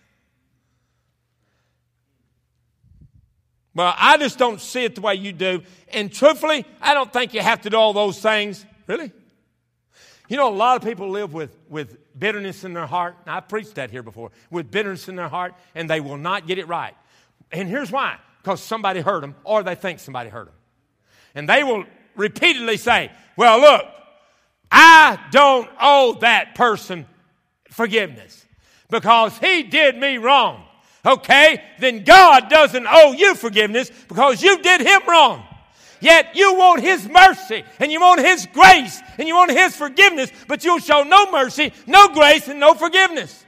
[3.74, 5.62] Well, I just don't see it the way you do.
[5.92, 8.64] And truthfully, I don't think you have to do all those things.
[8.86, 9.12] Really?
[10.28, 13.16] You know, a lot of people live with, with bitterness in their heart.
[13.26, 14.30] I've preached that here before.
[14.50, 16.94] With bitterness in their heart, and they will not get it right.
[17.52, 20.54] And here's why because somebody hurt them, or they think somebody hurt them.
[21.34, 21.84] And they will
[22.16, 23.84] repeatedly say, Well, look,
[24.70, 27.06] I don't owe that person
[27.68, 28.39] forgiveness
[28.90, 30.64] because he did me wrong.
[31.04, 35.44] Okay, then God doesn't owe you forgiveness because you did him wrong.
[36.00, 40.30] Yet you want his mercy and you want his grace and you want his forgiveness,
[40.48, 43.44] but you'll show no mercy, no grace, and no forgiveness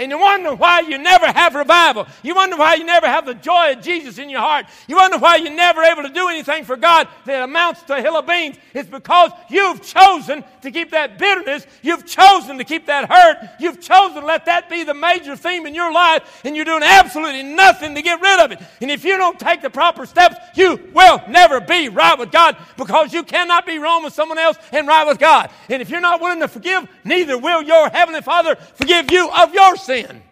[0.00, 2.06] and you wonder why you never have revival.
[2.22, 4.64] You wonder why you never have the joy of Jesus in your heart.
[4.88, 8.00] You wonder why you're never able to do anything for God that amounts to a
[8.00, 8.56] hill of beans.
[8.72, 11.66] It's because you've chosen to keep that bitterness.
[11.82, 13.50] You've chosen to keep that hurt.
[13.60, 16.82] You've chosen to let that be the major theme in your life, and you're doing
[16.82, 18.60] absolutely nothing to get rid of it.
[18.80, 22.56] And if you don't take the proper steps, you will never be right with God
[22.78, 25.50] because you cannot be wrong with someone else and right with God.
[25.68, 29.52] And if you're not willing to forgive, neither will your Heavenly Father forgive you of
[29.52, 30.22] your sin sin.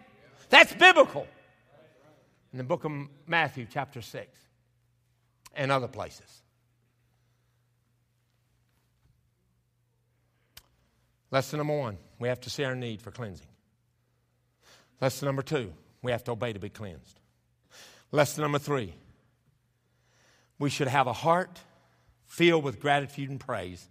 [0.49, 1.27] That's biblical.
[2.51, 2.91] In the book of
[3.27, 4.27] Matthew, chapter 6,
[5.55, 6.41] and other places.
[11.31, 13.45] Lesson number one, we have to see our need for cleansing.
[14.99, 17.19] Lesson number two, we have to obey to be cleansed.
[18.11, 18.95] Lesson number three,
[20.57, 21.59] we should have a heart
[22.25, 23.87] filled with gratitude and praise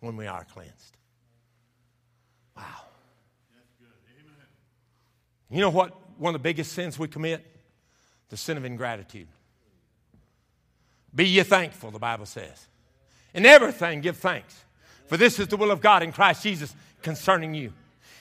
[0.00, 0.97] when we are cleansed.
[5.50, 5.94] You know what?
[6.18, 7.44] One of the biggest sins we commit?
[8.28, 9.28] The sin of ingratitude.
[11.14, 12.66] Be ye thankful, the Bible says.
[13.34, 14.64] In everything, give thanks.
[15.06, 17.72] For this is the will of God in Christ Jesus concerning you.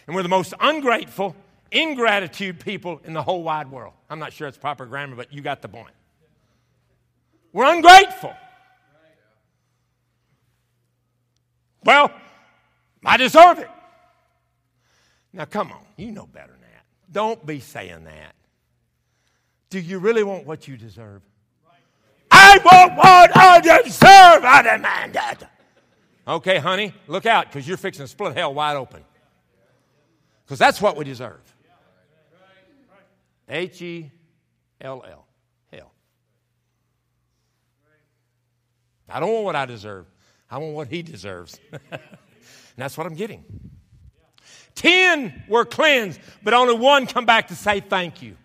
[0.06, 1.36] And we're the most ungrateful,
[1.72, 3.94] ingratitude people in the whole wide world.
[4.10, 5.94] I'm not sure it's proper grammar, but you got the point.
[7.52, 8.34] We're ungrateful.
[11.84, 12.12] Well,
[13.06, 13.70] I deserve it.
[15.34, 16.56] Now, come on, you know better
[17.12, 18.35] don't be saying that.
[19.69, 21.21] Do you really want what you deserve?
[22.31, 24.43] I want what I deserve.
[24.43, 25.47] I demand it.
[26.27, 29.03] Okay, honey, look out because you're fixing to split hell wide open.
[30.45, 31.39] Because that's what we deserve.
[33.49, 34.12] H E
[34.81, 35.25] L L.
[35.71, 35.91] Hell.
[39.10, 40.05] I don't want what I deserve.
[40.49, 41.60] I want what he deserves.
[41.71, 42.01] and
[42.77, 43.43] that's what I'm getting.
[44.78, 48.38] Ten were cleansed, but only one come back to say thank you.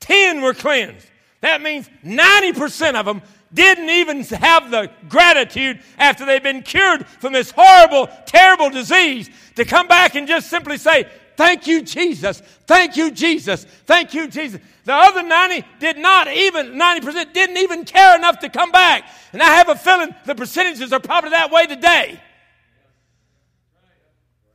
[0.00, 1.06] Ten were cleansed.
[1.42, 3.20] That means 90% of them
[3.52, 9.66] didn't even have the gratitude after they'd been cured from this horrible, terrible disease to
[9.66, 11.06] come back and just simply say,
[11.36, 12.40] Thank you, Jesus.
[12.66, 13.64] Thank you, Jesus.
[13.64, 14.60] Thank you, Jesus.
[14.84, 19.04] The other 90 did not even, 90% didn't even care enough to come back.
[19.32, 22.20] And I have a feeling the percentages are probably that way today.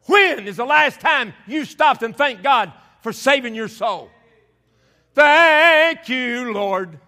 [0.08, 4.10] When is the last time you stopped and thanked God for saving your soul?
[5.14, 7.00] Thank you, Lord,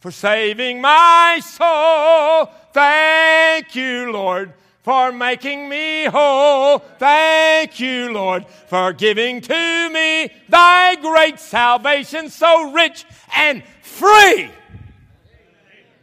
[0.00, 2.50] for saving my soul.
[2.72, 6.78] Thank you, Lord, for making me whole.
[6.78, 14.50] Thank you, Lord, for giving to me thy great salvation so rich and free.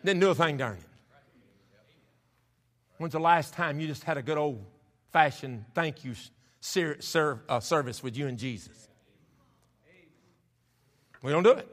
[0.04, 0.84] Didn't do a thing, darn it.
[2.98, 4.64] When's the last time you just had a good old
[5.16, 6.14] fashioned thank you
[6.60, 8.90] ser- uh, service with you and Jesus?
[11.22, 11.68] We don't do it.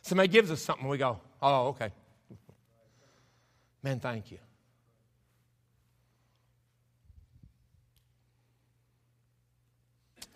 [0.00, 1.90] Somebody gives us something, we go, oh, okay.
[3.82, 4.38] Man, thank you.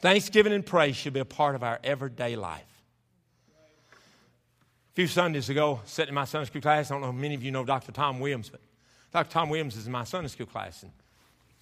[0.02, 2.82] Thanksgiving and praise should be a part of our everyday life.
[3.94, 7.34] A few Sundays ago, sitting in my Sunday school class, I don't know if many
[7.34, 7.92] of you know Dr.
[7.92, 8.60] Tom Williams, but
[9.12, 9.30] Dr.
[9.30, 10.82] Tom Williams is in my Sunday school class.
[10.82, 10.92] And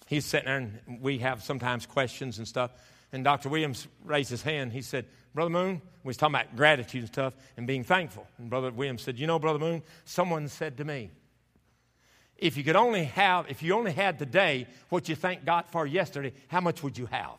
[0.07, 2.71] he's sitting there, and we have sometimes questions and stuff.
[3.11, 3.49] And Dr.
[3.49, 4.71] Williams raised his hand.
[4.71, 8.25] He said, Brother Moon, we was talking about gratitude and stuff and being thankful.
[8.37, 11.11] And Brother Williams said, You know, Brother Moon, someone said to me,
[12.41, 15.85] if you could only have, if you only had today what you thanked God for
[15.85, 17.37] yesterday, how much would you have?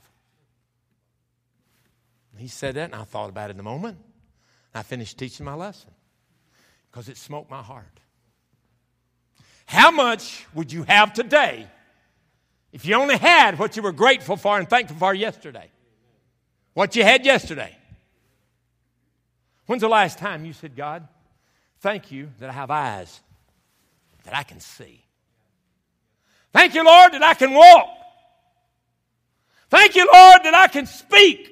[2.36, 3.98] He said that, and I thought about it in a moment.
[4.74, 5.90] I finished teaching my lesson
[6.90, 8.00] because it smoked my heart.
[9.72, 11.66] How much would you have today
[12.74, 15.70] if you only had what you were grateful for and thankful for yesterday?
[16.74, 17.74] What you had yesterday?
[19.64, 21.08] When's the last time you said, God,
[21.80, 23.18] thank you that I have eyes
[24.24, 25.02] that I can see?
[26.52, 27.88] Thank you, Lord, that I can walk.
[29.70, 31.48] Thank you, Lord, that I can speak.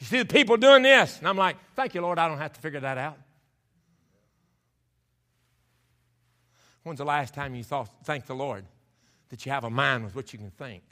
[0.00, 2.52] You see the people doing this, and I'm like, thank you, Lord, I don't have
[2.54, 3.16] to figure that out.
[6.82, 8.64] When's the last time you thought, thank the Lord
[9.28, 10.82] that you have a mind with which you can think?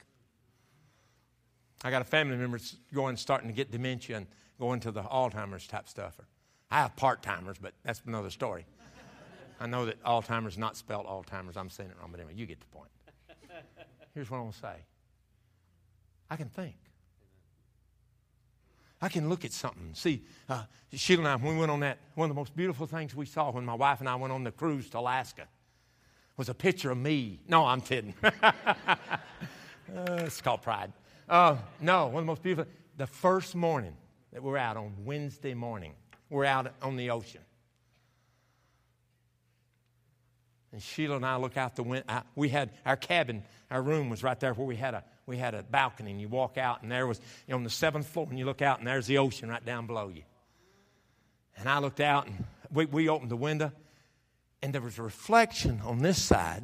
[1.83, 2.59] I got a family member
[2.93, 4.27] going, starting to get dementia and
[4.59, 6.19] going to the Alzheimer's type stuff.
[6.69, 8.65] I have part timers, but that's another story.
[9.59, 11.57] I know that Alzheimer's not spelled Alzheimer's.
[11.57, 12.89] I'm saying it wrong, but anyway, you get the point.
[14.13, 14.75] Here's what I'm going to say
[16.29, 16.75] I can think.
[19.01, 19.91] I can look at something.
[19.93, 20.63] See, uh,
[20.93, 23.25] Sheila and I, when we went on that, one of the most beautiful things we
[23.25, 25.47] saw when my wife and I went on the cruise to Alaska
[26.41, 27.39] was a picture of me.
[27.47, 28.15] No, I'm kidding.
[28.23, 28.55] uh,
[29.91, 30.91] it's called pride.
[31.29, 32.65] Uh, no, one of the most beautiful.
[32.97, 33.93] The first morning
[34.33, 35.93] that we're out on Wednesday morning,
[36.31, 37.41] we're out on the ocean.
[40.71, 42.23] And Sheila and I look out the window.
[42.33, 45.53] We had our cabin, our room was right there where we had a we had
[45.53, 48.25] a balcony, and you walk out, and there was you know, on the seventh floor,
[48.27, 50.23] and you look out, and there's the ocean right down below you.
[51.55, 53.71] And I looked out, and we, we opened the window,
[54.61, 56.63] and there was a reflection on this side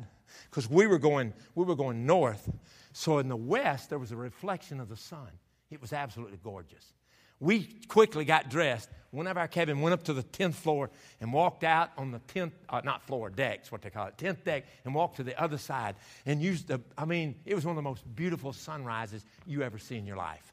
[0.50, 2.50] because we were going we were going north.
[2.94, 5.30] So in the west, there was a reflection of the sun.
[5.70, 6.94] It was absolutely gorgeous.
[7.40, 10.90] We quickly got dressed, went up our cabin, went up to the 10th floor,
[11.22, 14.44] and walked out on the 10th, uh, not floor, decks, what they call it, 10th
[14.44, 15.96] deck, and walked to the other side
[16.26, 19.78] and used the, I mean, it was one of the most beautiful sunrises you ever
[19.78, 20.52] see in your life.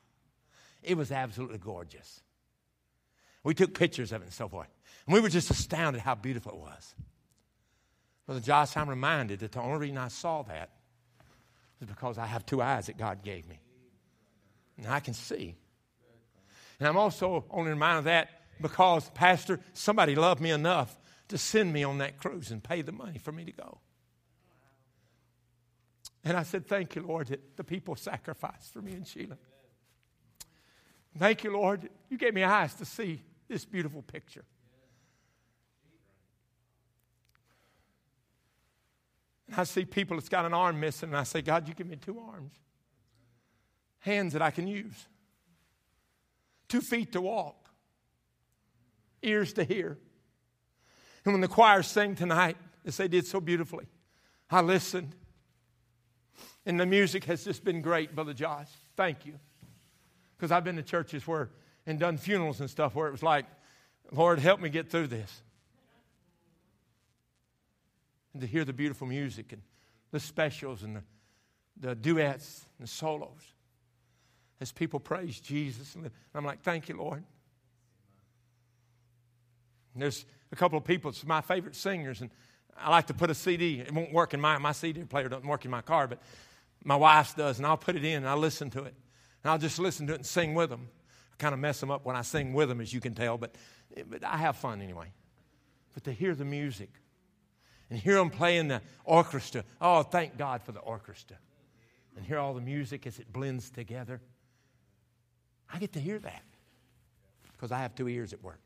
[0.83, 2.21] It was absolutely gorgeous.
[3.43, 4.69] We took pictures of it and so forth.
[5.07, 6.95] And we were just astounded how beautiful it was.
[8.27, 10.71] Brother Josh, I'm reminded that the only reason I saw that
[11.81, 13.61] is because I have two eyes that God gave me.
[14.79, 15.55] And I can see.
[16.79, 18.29] And I'm also only reminded of that
[18.61, 20.99] because, Pastor, somebody loved me enough
[21.29, 23.79] to send me on that cruise and pay the money for me to go.
[26.25, 29.37] And I said, Thank you, Lord, that the people sacrificed for me and Sheila.
[31.17, 34.45] Thank you, Lord, you gave me eyes to see this beautiful picture.
[39.49, 41.87] And I see people that's got an arm missing, and I say, God, you give
[41.87, 42.53] me two arms,
[44.01, 45.07] hands that I can use
[46.69, 47.69] two feet to walk,
[49.23, 49.97] ears to hear.
[51.25, 53.87] And when the choir sang tonight, as they did so beautifully,
[54.51, 55.15] I listened.
[56.67, 58.69] And the music has just been great, Brother Josh.
[58.97, 59.39] Thank you.
[60.37, 61.51] Because I've been to churches where,
[61.87, 63.47] and done funerals and stuff where it was like,
[64.11, 65.43] Lord, help me get through this.
[68.35, 69.63] And to hear the beautiful music and
[70.11, 71.03] the specials and the,
[71.81, 73.55] the duets and the solos
[74.61, 75.95] as people praise Jesus.
[75.95, 77.25] And I'm like, thank you, Lord.
[79.97, 82.31] There's a couple of people, it's my favorite singers, and
[82.77, 83.81] I like to put a CD.
[83.81, 86.21] It won't work in my, my CD player, doesn't work in my car, but
[86.83, 88.95] my wife's does, and I'll put it in and I'll listen to it.
[89.43, 90.89] And I'll just listen to it and sing with them.
[91.33, 93.39] I kind of mess them up when I sing with them, as you can tell,
[93.39, 93.55] but,
[94.09, 95.13] but I have fun anyway.
[95.93, 96.91] But to hear the music
[97.95, 101.37] and hear them playing the orchestra, oh, thank God for the orchestra.
[102.17, 104.21] And hear all the music as it blends together.
[105.73, 106.43] I get to hear that
[107.53, 108.59] because I have two ears at work.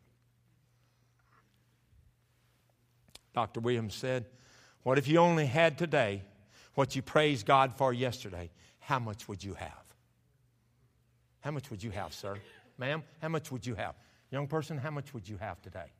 [3.34, 3.60] Dr.
[3.60, 4.24] Williams said,
[4.82, 6.22] What if you only had today
[6.74, 8.48] what you praised God for yesterday?
[8.78, 9.84] How much would you have?
[11.40, 12.38] How much would you have, sir?
[12.78, 13.94] Ma'am, how much would you have?
[14.30, 15.92] Young person, how much would you have today?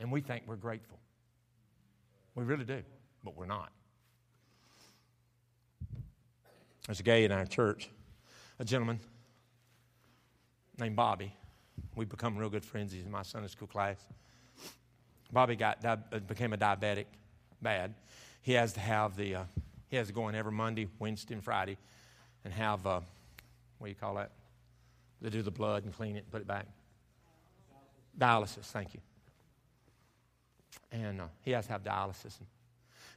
[0.00, 0.98] And we think we're grateful.
[2.34, 2.82] We really do,
[3.22, 3.70] but we're not.
[6.86, 7.90] There's a guy in our church,
[8.58, 8.98] a gentleman
[10.78, 11.32] named Bobby.
[11.94, 12.92] We've become real good friends.
[12.92, 13.98] He's in my Sunday school class.
[15.30, 15.96] Bobby got uh,
[16.26, 17.04] became a diabetic,
[17.60, 17.94] bad.
[18.42, 19.44] He has to have the uh,
[19.88, 21.76] he has to go in every Monday, Wednesday, and Friday,
[22.44, 23.00] and have uh,
[23.78, 24.32] what do you call that?
[25.20, 26.66] They do the blood and clean it, and put it back.
[28.18, 28.64] Dialysis.
[28.64, 29.00] Thank you.
[30.92, 32.34] And uh, he has to have dialysis.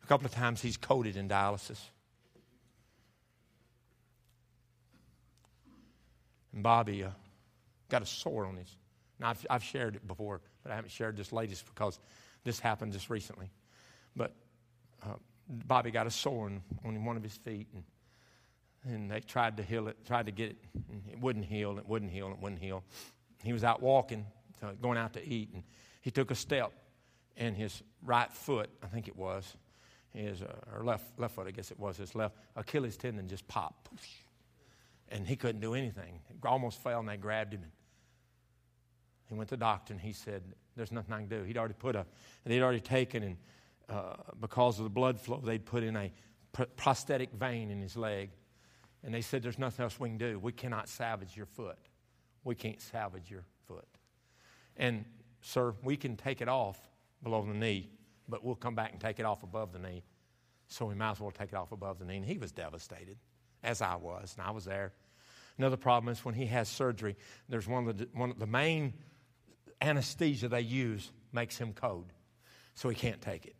[0.03, 1.79] A couple of times he's coded in dialysis.
[6.53, 7.09] And Bobby uh,
[7.89, 8.75] got a sore on his.
[9.19, 11.99] Now, I've, I've shared it before, but I haven't shared this latest because
[12.43, 13.49] this happened just recently.
[14.15, 14.33] But
[15.03, 15.13] uh,
[15.47, 17.83] Bobby got a sore on, on one of his feet, and,
[18.83, 20.57] and they tried to heal it, tried to get it,
[21.11, 22.83] it wouldn't heal, it wouldn't heal, it wouldn't heal.
[23.43, 24.25] He was out walking,
[24.61, 25.63] uh, going out to eat, and
[26.01, 26.71] he took a step,
[27.37, 29.57] and his right foot, I think it was,
[30.13, 33.47] his uh, or left left foot, I guess it was his left Achilles tendon just
[33.47, 33.89] popped,
[35.09, 36.19] and he couldn't do anything.
[36.27, 37.71] He almost fell, and they grabbed him and
[39.33, 40.43] he went to the doctor and he said,
[40.75, 41.43] There's nothing I can do.
[41.43, 42.05] He'd already put a,
[42.45, 43.37] they'd already taken, and
[43.89, 46.11] uh, because of the blood flow, they'd put in a
[46.51, 48.29] pr- prosthetic vein in his leg.
[49.03, 50.39] And they said, There's nothing else we can do.
[50.39, 51.79] We cannot salvage your foot.
[52.43, 53.87] We can't salvage your foot.
[54.77, 55.05] And,
[55.41, 56.79] sir, we can take it off
[57.23, 57.89] below the knee,
[58.27, 60.03] but we'll come back and take it off above the knee.
[60.67, 62.17] So we might as well take it off above the knee.
[62.17, 63.17] And he was devastated,
[63.63, 64.93] as I was, and I was there.
[65.57, 67.15] Another problem is when he has surgery,
[67.47, 68.93] there's one of the, one of the main
[69.81, 72.11] anesthesia they use makes him code.
[72.73, 73.55] So he can't take it.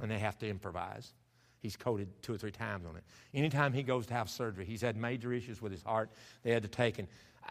[0.00, 1.12] And they have to improvise.
[1.60, 3.04] He's coded two or three times on it.
[3.32, 6.10] Anytime he goes to have surgery, he's had major issues with his heart.
[6.42, 7.06] They had to take and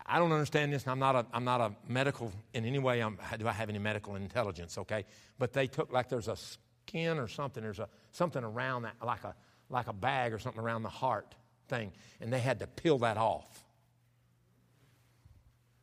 [0.06, 3.02] I don't understand this, and I'm not a, I'm not a medical in any way.
[3.02, 4.78] I'm, do I have any medical intelligence?
[4.78, 5.06] Okay,
[5.38, 7.62] but they took like there's a skin or something.
[7.64, 9.36] There's a something around that, like a
[9.70, 11.36] like a bag or something around the heart
[11.68, 13.64] thing, and they had to peel that off.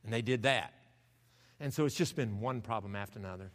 [0.05, 0.73] And they did that.
[1.61, 3.51] And so it's just been one problem after another.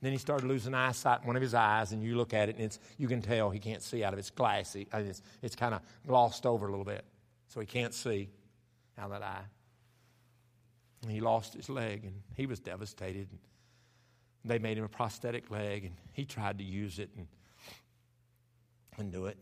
[0.00, 2.56] Then he started losing eyesight in one of his eyes, and you look at it,
[2.56, 4.22] and it's, you can tell he can't see out of it.
[4.22, 4.88] its glassy.
[4.92, 7.04] I mean, It's, it's kind of glossed over a little bit,
[7.46, 8.28] so he can't see
[8.98, 9.44] out of that eye.
[11.02, 13.28] And he lost his leg, and he was devastated.
[13.30, 13.40] And
[14.44, 17.26] They made him a prosthetic leg, and he tried to use it and,
[18.98, 19.36] and do it.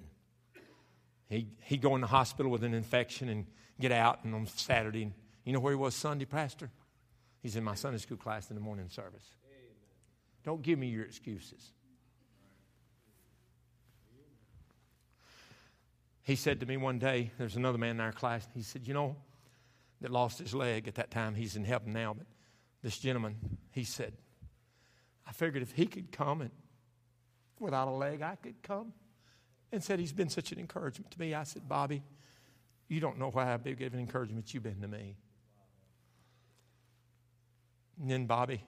[1.29, 3.47] He, he'd go in the hospital with an infection and
[3.79, 5.13] get out, and on Saturday, and
[5.45, 6.71] you know where he was Sunday, Pastor?
[7.43, 9.25] He's in my Sunday school class in the morning service.
[9.47, 9.75] Amen.
[10.45, 11.73] Don't give me your excuses.
[16.23, 18.95] He said to me one day, there's another man in our class, he said, You
[18.95, 19.17] know,
[20.01, 21.35] that lost his leg at that time.
[21.35, 22.27] He's in heaven now, but
[22.83, 23.37] this gentleman,
[23.71, 24.15] he said,
[25.27, 26.51] I figured if he could come and
[27.59, 28.93] without a leg, I could come.
[29.73, 31.33] And said, He's been such an encouragement to me.
[31.33, 32.03] I said, Bobby,
[32.89, 35.15] you don't know why how big of an encouragement you've been to me.
[38.01, 38.65] And then Bobby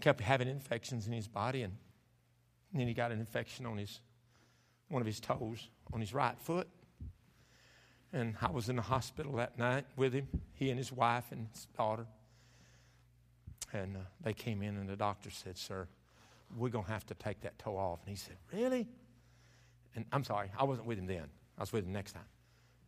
[0.00, 1.74] kept having infections in his body, and,
[2.72, 4.00] and then he got an infection on his
[4.88, 6.66] one of his toes on his right foot.
[8.12, 11.46] And I was in the hospital that night with him, he and his wife and
[11.52, 12.06] his daughter.
[13.72, 15.86] And uh, they came in, and the doctor said, Sir,
[16.56, 18.00] we're going to have to take that toe off.
[18.00, 18.86] And he said, Really?
[19.94, 21.24] And I'm sorry, I wasn't with him then.
[21.58, 22.22] I was with him next time.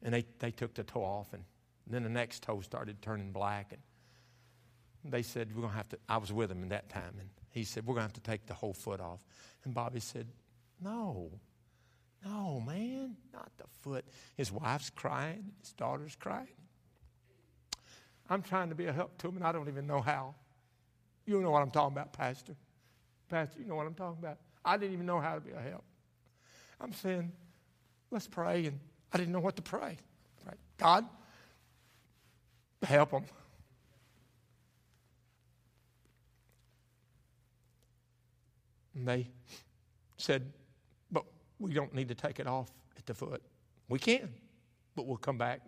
[0.03, 1.45] And they, they took the toe off, and
[1.87, 3.73] then the next toe started turning black.
[3.73, 5.99] And they said, We're going to have to.
[6.09, 8.31] I was with him at that time, and he said, We're going to have to
[8.31, 9.23] take the whole foot off.
[9.65, 10.27] And Bobby said,
[10.81, 11.31] No,
[12.25, 14.05] no, man, not the foot.
[14.37, 16.49] His wife's crying, his daughter's crying.
[18.29, 20.35] I'm trying to be a help to him, and I don't even know how.
[21.27, 22.55] You know what I'm talking about, Pastor.
[23.29, 24.39] Pastor, you know what I'm talking about.
[24.65, 25.85] I didn't even know how to be a help.
[26.81, 27.33] I'm saying,
[28.11, 28.79] let's pray, and
[29.13, 29.97] I didn't know what to pray.
[30.47, 30.59] Right?
[30.79, 31.07] God,
[32.83, 33.25] help them.
[38.95, 39.29] And they
[40.17, 40.53] said,
[41.61, 43.43] we don't need to take it off at the foot.
[43.89, 44.31] We can,
[44.97, 45.61] but we'll come back,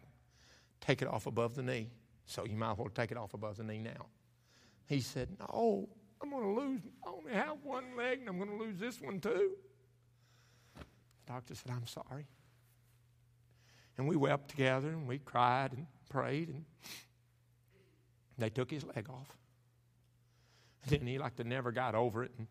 [0.81, 1.91] take it off above the knee.
[2.27, 4.07] So you might as well take it off above the knee now.
[4.87, 5.89] He said, No,
[6.23, 6.81] I'm going to lose.
[7.05, 9.51] I only have one leg and I'm going to lose this one too.
[10.77, 12.27] The doctor said, I'm sorry.
[13.99, 16.65] And we wept together and we cried and prayed and
[18.39, 19.37] they took his leg off.
[20.85, 22.47] And then he like to never got over it and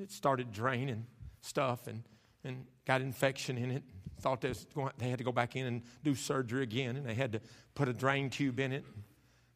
[0.00, 1.06] it started draining
[1.40, 2.02] stuff and,
[2.46, 3.82] and got infection in it.
[4.20, 7.14] Thought they, going, they had to go back in and do surgery again and they
[7.14, 7.40] had to
[7.74, 8.84] put a drain tube in it.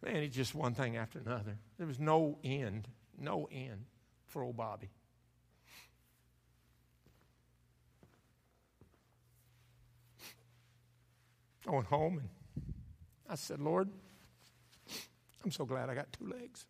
[0.05, 1.57] Man, it's just one thing after another.
[1.79, 2.89] There was no end,
[3.19, 3.87] no end
[4.27, 4.91] for old Bobby.
[11.67, 12.29] I went home and
[13.29, 13.89] I said, Lord,
[15.45, 16.67] I'm so glad I got two legs.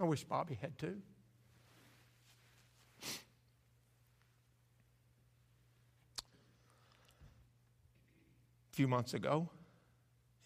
[0.00, 1.00] I wish Bobby had two.
[8.72, 9.50] A few months ago,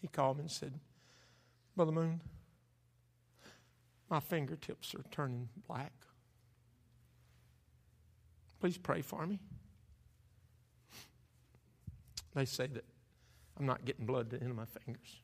[0.01, 0.73] he called me and said,
[1.75, 2.21] Brother Moon,
[4.09, 5.93] my fingertips are turning black.
[8.59, 9.39] Please pray for me.
[12.35, 12.83] They say that
[13.57, 15.21] I'm not getting blood into my fingers.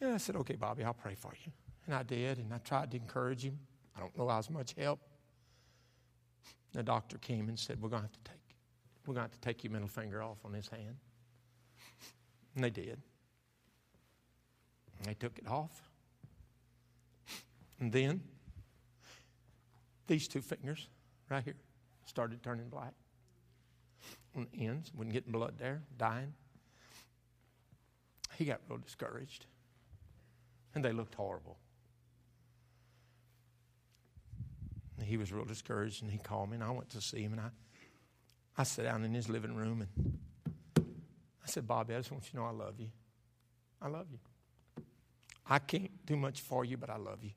[0.00, 1.52] And I said, okay, Bobby, I'll pray for you.
[1.86, 3.58] And I did, and I tried to encourage him.
[3.96, 5.00] I don't know how much help.
[6.72, 8.40] The doctor came and said, We're going to have to take
[9.06, 10.96] we're going to have to take your middle finger off on his hand.
[12.54, 13.00] And they did.
[14.98, 15.88] And they took it off.
[17.78, 18.20] And then
[20.06, 20.88] these two fingers
[21.30, 21.54] right here
[22.04, 22.92] started turning black
[24.36, 26.34] on the ends, wasn't getting blood there, dying.
[28.36, 29.46] He got real discouraged.
[30.74, 31.58] And they looked horrible.
[34.98, 37.32] And he was real discouraged and he called me and I went to see him
[37.32, 37.50] and I,
[38.58, 40.18] I sat down in his living room and
[41.50, 42.88] said, Bobby, I just want you to know I love you.
[43.82, 44.18] I love you.
[45.46, 47.32] I can't do much for you, but I love you.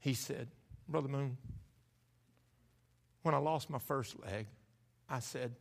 [0.00, 0.48] He said,
[0.88, 1.36] Brother Moon,
[3.22, 4.46] when I lost my first leg,
[5.08, 5.54] I said,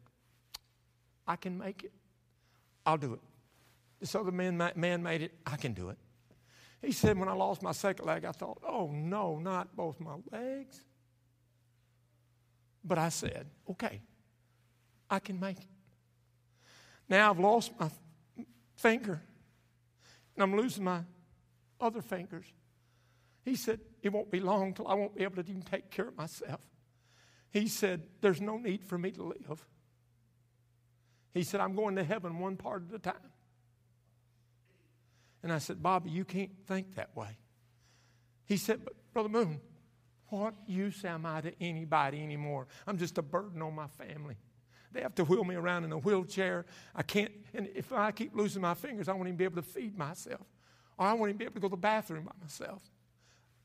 [1.27, 1.91] I can make it.
[2.85, 3.19] I'll do it.
[3.99, 5.33] This other man, man made it.
[5.45, 5.97] I can do it.
[6.81, 10.15] He said, when I lost my second leg, I thought, oh no, not both my
[10.31, 10.81] legs.
[12.83, 14.01] But I said, okay,
[15.09, 15.67] I can make it.
[17.11, 17.89] Now I've lost my
[18.77, 19.21] finger,
[20.33, 21.01] and I'm losing my
[21.77, 22.45] other fingers.
[23.43, 26.07] He said, it won't be long till I won't be able to even take care
[26.07, 26.61] of myself.
[27.49, 29.65] He said, there's no need for me to live.
[31.33, 33.31] He said, I'm going to heaven one part at a time.
[35.43, 37.37] And I said, Bobby, you can't think that way.
[38.45, 39.59] He said, But Brother Moon,
[40.27, 42.67] what use am I to anybody anymore?
[42.87, 44.37] I'm just a burden on my family.
[44.93, 46.65] They have to wheel me around in a wheelchair.
[46.95, 49.67] I can't, and if I keep losing my fingers, I won't even be able to
[49.67, 50.45] feed myself.
[50.97, 52.81] Or I won't even be able to go to the bathroom by myself.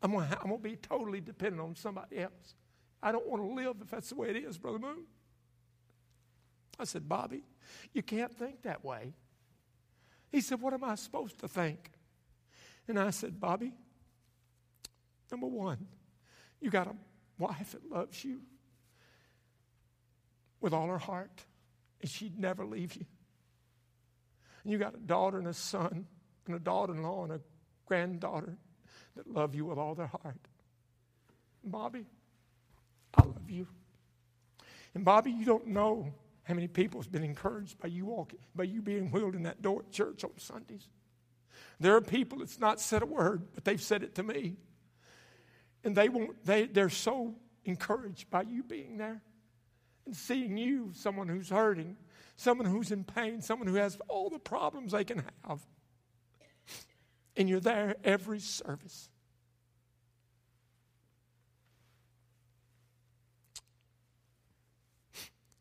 [0.03, 2.55] I'm going I'm to be totally dependent on somebody else.
[3.03, 5.05] I don't want to live if that's the way it is, Brother Moon.
[6.79, 7.43] I said, Bobby,
[7.93, 9.14] you can't think that way.
[10.31, 11.91] He said, What am I supposed to think?
[12.89, 13.72] And I said, Bobby,
[15.31, 15.87] number one,
[16.61, 16.95] you got a
[17.39, 18.43] wife that loves you
[20.67, 21.45] with all her heart,
[22.01, 23.07] and she'd never leave you.
[24.64, 26.07] And you got a daughter and a son,
[26.45, 27.41] and a daughter in law and a
[27.87, 28.59] granddaughter
[29.14, 30.41] that love you with all their heart.
[31.62, 32.05] Bobby,
[33.17, 33.69] I love you.
[34.93, 36.12] And Bobby, you don't know
[36.43, 39.62] how many people has been encouraged by you walking, by you being wheeled in that
[39.62, 40.89] door at church on Sundays?
[41.79, 44.57] There are people that's not said a word, but they've said it to me.
[45.85, 49.23] And they won't, they, they're so encouraged by you being there
[50.07, 51.97] and seeing you, someone who's hurting,
[52.37, 55.61] someone who's in pain, someone who has all the problems they can have.
[57.37, 59.11] And you're there every service.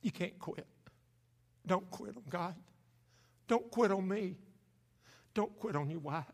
[0.01, 0.67] You can't quit.
[1.65, 2.55] Don't quit on God.
[3.47, 4.35] Don't quit on me.
[5.33, 6.25] Don't quit on your wife.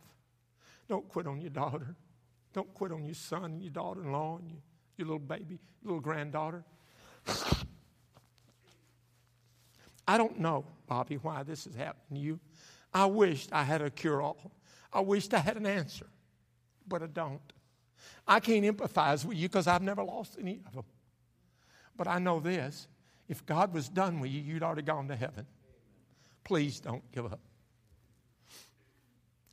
[0.88, 1.95] Don't quit on your daughter.
[2.53, 4.59] Don't quit on your son and your daughter in law and your,
[4.97, 6.66] your little baby, little granddaughter.
[10.07, 12.39] I don't know, Bobby, why this has happened to you.
[12.93, 14.51] I wished I had a cure all.
[14.91, 16.07] I wished I had an answer,
[16.87, 17.41] but I don't.
[18.27, 20.85] I can't empathize with you because I've never lost any of them.
[21.95, 22.87] But I know this
[23.29, 25.45] if God was done with you, you'd already gone to heaven.
[26.43, 27.39] Please don't give up.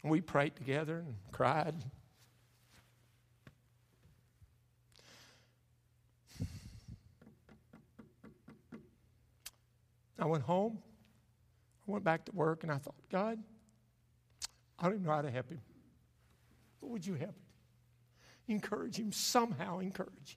[0.03, 1.75] We prayed together and cried.
[10.19, 10.79] I went home.
[11.87, 13.39] I went back to work and I thought, God,
[14.79, 15.61] I don't even know how to help him.
[16.81, 18.55] But would you help him?
[18.57, 20.37] Encourage him, somehow encourage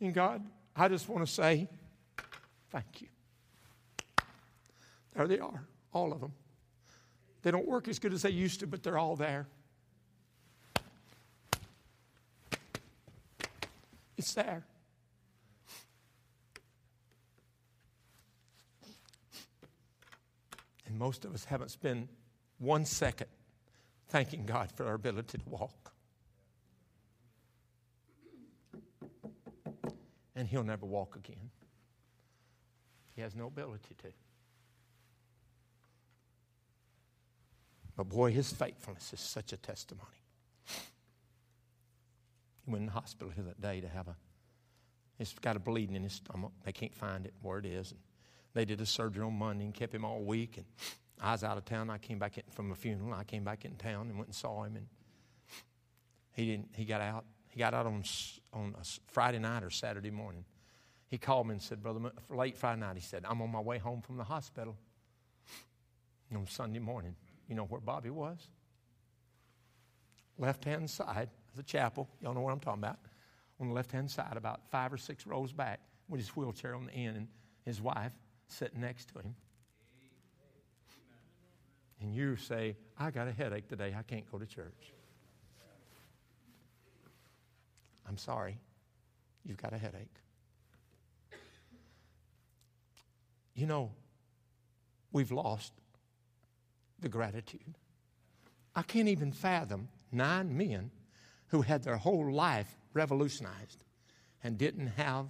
[0.00, 0.06] him.
[0.06, 1.68] And God, I just want to say
[2.70, 3.08] thank you.
[5.14, 6.32] There they are, all of them.
[7.42, 9.46] They don't work as good as they used to, but they're all there.
[14.16, 14.64] It's there.
[21.00, 22.10] Most of us haven't spent
[22.58, 23.28] one second
[24.08, 25.92] thanking God for our ability to walk.
[30.36, 31.50] And He'll never walk again.
[33.16, 34.08] He has no ability to.
[37.96, 40.06] But boy, his faithfulness is such a testimony.
[42.64, 44.16] He went in the hospital that day to have a,
[45.16, 46.52] he's got a bleeding in his stomach.
[46.64, 47.92] They can't find it where it is.
[47.92, 48.00] And
[48.54, 50.56] they did a surgery on Monday and kept him all week.
[50.56, 50.66] And
[51.20, 51.90] I was out of town.
[51.90, 53.14] I came back in from a funeral.
[53.14, 54.76] I came back in town and went and saw him.
[54.76, 54.86] And
[56.32, 56.70] he didn't.
[56.74, 57.24] He got out.
[57.48, 58.02] He got out on
[58.52, 60.44] on a Friday night or Saturday morning.
[61.08, 63.78] He called me and said, "Brother, late Friday night." He said, "I'm on my way
[63.78, 64.76] home from the hospital."
[66.32, 67.16] on Sunday morning,
[67.48, 68.50] you know where Bobby was?
[70.38, 72.08] Left hand side of the chapel.
[72.20, 72.98] Y'all know what I'm talking about.
[73.58, 76.86] On the left hand side, about five or six rows back, with his wheelchair on
[76.86, 77.28] the end, and
[77.64, 78.12] his wife
[78.52, 79.34] sitting next to him.
[82.00, 83.94] And you say, I got a headache today.
[83.96, 84.92] I can't go to church.
[88.08, 88.58] I'm sorry.
[89.44, 90.16] You've got a headache.
[93.54, 93.92] You know,
[95.12, 95.72] we've lost
[97.00, 97.76] the gratitude.
[98.74, 100.90] I can't even fathom nine men
[101.48, 103.84] who had their whole life revolutionized
[104.42, 105.26] and didn't have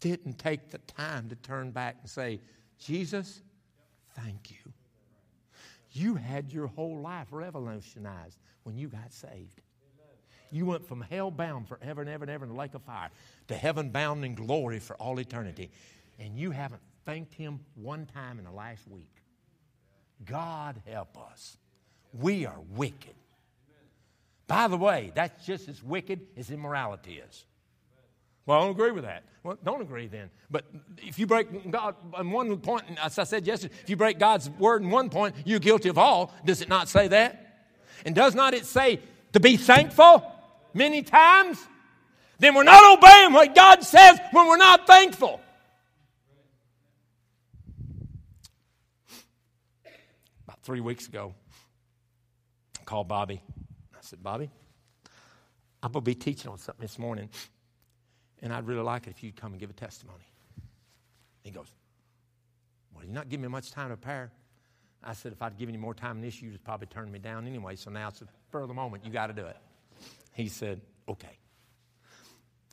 [0.00, 2.40] didn't take the time to turn back and say,
[2.78, 3.40] Jesus,
[4.14, 4.72] thank you.
[5.92, 9.62] You had your whole life revolutionized when you got saved.
[10.52, 13.10] You went from hell bound forever and ever and ever in the lake of fire
[13.48, 15.70] to heaven bound in glory for all eternity.
[16.18, 19.10] And you haven't thanked Him one time in the last week.
[20.24, 21.56] God help us.
[22.12, 23.14] We are wicked.
[24.46, 27.44] By the way, that's just as wicked as immorality is.
[28.46, 29.24] Well, I don't agree with that.
[29.42, 30.30] Well, don't agree then.
[30.50, 30.64] But
[30.98, 34.48] if you break God on one point, as I said yesterday, if you break God's
[34.50, 36.32] word in one point, you're guilty of all.
[36.44, 37.68] Does it not say that?
[38.04, 39.00] And does not it say
[39.32, 40.24] to be thankful
[40.74, 41.58] many times?
[42.38, 45.40] Then we're not obeying what God says when we're not thankful.
[50.44, 51.34] About three weeks ago,
[52.80, 53.42] I called Bobby.
[53.94, 54.50] I said, Bobby,
[55.82, 57.30] I'm going to be teaching on something this morning.
[58.42, 60.24] And I'd really like it if you'd come and give a testimony.
[61.42, 61.72] He goes,
[62.94, 64.30] Well, you're not giving me much time to prepare.
[65.02, 67.46] I said, If I'd given you more time than this, you'd probably turn me down
[67.46, 67.76] anyway.
[67.76, 69.04] So now it's a further moment.
[69.04, 69.56] You got to do it.
[70.32, 71.38] He said, Okay.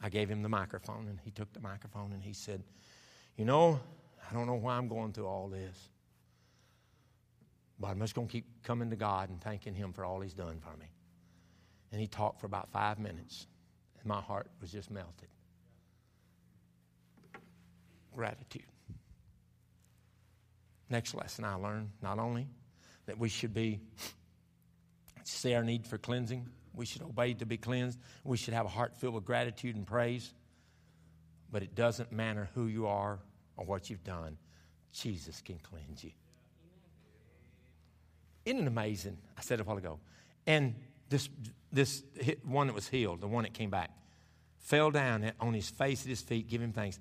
[0.01, 2.61] I gave him the microphone, and he took the microphone and he said,
[3.38, 3.80] You know,
[4.30, 5.78] I don't know why I'm going through all this,
[7.80, 10.34] but I'm just going to keep coming to God and thanking Him for all He's
[10.34, 10.88] done for me.
[11.91, 13.45] And he talked for about five minutes,
[13.99, 15.30] and my heart was just melted
[18.16, 18.64] gratitude.
[20.89, 22.47] Next lesson I learned not only
[23.05, 23.80] that we should be
[25.24, 28.70] see our need for cleansing, we should obey to be cleansed, we should have a
[28.70, 30.34] heart filled with gratitude and praise,
[31.51, 33.20] but it doesn't matter who you are
[33.57, 34.38] or what you've done.
[34.91, 36.11] Jesus can cleanse you.
[38.45, 39.18] Isn't it amazing?
[39.38, 39.99] I said a while ago.
[40.45, 40.76] And
[41.09, 41.30] this,
[41.72, 42.03] this
[42.43, 43.91] one that was healed, the one that came back,
[44.59, 46.99] fell down on his face at his feet, giving thanks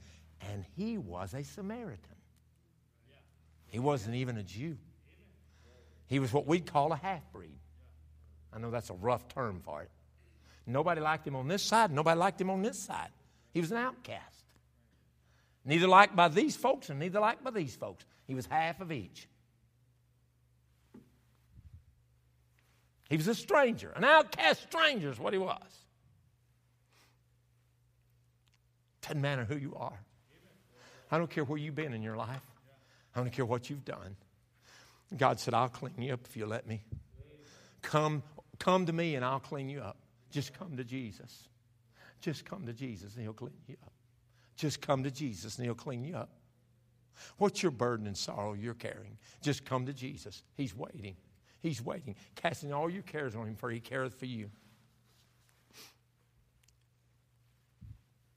[0.51, 2.17] and he was a Samaritan.
[3.69, 4.77] He wasn't even a Jew.
[6.07, 7.59] He was what we'd call a half breed.
[8.53, 9.91] I know that's a rough term for it.
[10.67, 13.09] Nobody liked him on this side, nobody liked him on this side.
[13.53, 14.45] He was an outcast.
[15.65, 18.05] Neither liked by these folks and neither liked by these folks.
[18.27, 19.29] He was half of each.
[23.09, 25.59] He was a stranger, an outcast stranger is what he was.
[29.03, 30.01] Doesn't matter who you are.
[31.13, 32.41] I don't care where you've been in your life.
[33.15, 34.17] I don't care what you've done.
[35.15, 36.81] God said, I'll clean you up if you let me.
[37.83, 38.23] Come,
[38.59, 39.99] come to me and I'll clean you up.
[40.31, 41.49] Just come to Jesus.
[42.23, 43.93] Just come to Jesus and he'll clean you up.
[44.57, 46.31] Just come to Jesus and he'll clean you up.
[47.37, 49.19] What's your burden and sorrow you're carrying?
[49.43, 50.43] Just come to Jesus.
[50.57, 51.17] He's waiting.
[51.61, 54.51] He's waiting, casting all your cares on him, for he careth for you.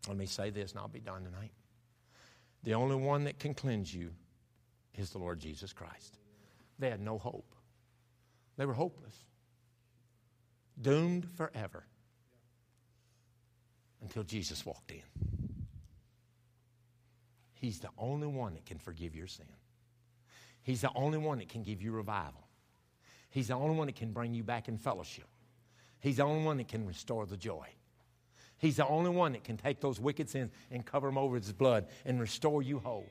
[0.07, 1.51] Let me say this, and I'll be done tonight.
[2.65, 4.09] The only one that can cleanse you
[4.95, 6.17] is the Lord Jesus Christ.
[6.79, 7.55] They had no hope,
[8.57, 9.15] they were hopeless,
[10.81, 11.85] doomed forever
[14.01, 15.01] until Jesus walked in.
[17.53, 19.45] He's the only one that can forgive your sin.
[20.61, 22.47] He's the only one that can give you revival.
[23.29, 25.27] He's the only one that can bring you back in fellowship.
[25.99, 27.67] He's the only one that can restore the joy.
[28.65, 31.43] He's the only one that can take those wicked sins and cover them over with
[31.43, 33.07] his blood and restore you whole.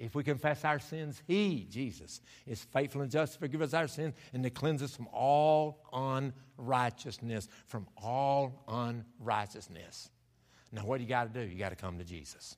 [0.00, 3.86] If we confess our sins, He, Jesus, is faithful and just to forgive us our
[3.86, 7.48] sins and to cleanse us from all unrighteousness.
[7.66, 10.10] From all unrighteousness.
[10.72, 11.48] Now, what do you got to do?
[11.48, 12.56] You got to come to Jesus.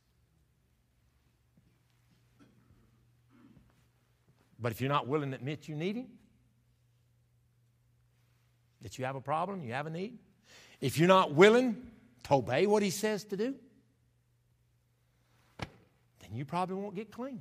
[4.58, 6.08] But if you're not willing to admit you need Him,
[8.80, 10.16] that you have a problem, you have a need,
[10.80, 11.76] if you're not willing
[12.24, 13.54] to obey what He says to do,
[15.58, 17.40] then you probably won't get clean.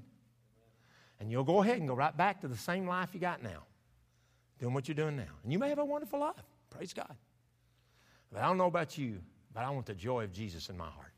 [1.19, 3.63] And you'll go ahead and go right back to the same life you got now,
[4.59, 5.33] doing what you're doing now.
[5.43, 6.35] And you may have a wonderful life.
[6.69, 7.13] Praise God.
[8.31, 9.19] But I don't know about you,
[9.53, 11.13] but I want the joy of Jesus in my heart.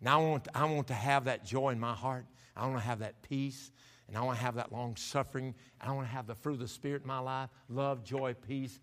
[0.00, 2.26] Now I want, I want to have that joy in my heart.
[2.56, 3.70] I want to have that peace.
[4.08, 5.54] And I want to have that long suffering.
[5.80, 8.78] I want to have the fruit of the Spirit in my life love, joy, peace,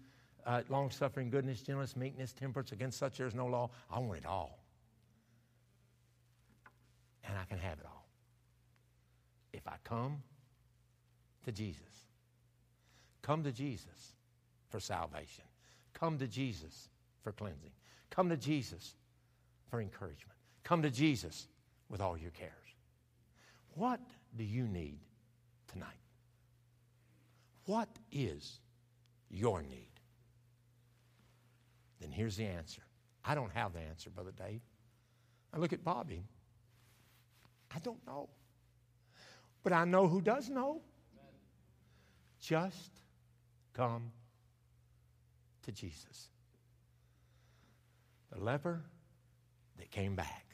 [0.45, 2.71] uh, long suffering, goodness, gentleness, meekness, temperance.
[2.71, 3.69] Against such there is no law.
[3.91, 4.59] I want it all.
[7.27, 8.05] And I can have it all.
[9.53, 10.21] If I come
[11.45, 12.07] to Jesus,
[13.21, 14.13] come to Jesus
[14.69, 15.45] for salvation,
[15.93, 16.89] come to Jesus
[17.23, 17.71] for cleansing,
[18.09, 18.95] come to Jesus
[19.69, 21.47] for encouragement, come to Jesus
[21.89, 22.51] with all your cares.
[23.75, 24.01] What
[24.35, 24.99] do you need
[25.71, 25.87] tonight?
[27.65, 28.59] What is
[29.29, 29.92] your need?
[32.03, 32.81] Then here's the answer.
[33.23, 34.59] I don't have the answer, Brother Dave.
[35.53, 36.25] I look at Bobby.
[37.73, 38.27] I don't know.
[39.63, 40.81] But I know who does know.
[42.41, 42.91] Just
[43.73, 44.11] come
[45.61, 46.27] to Jesus.
[48.33, 48.81] The leper
[49.77, 50.45] that came back.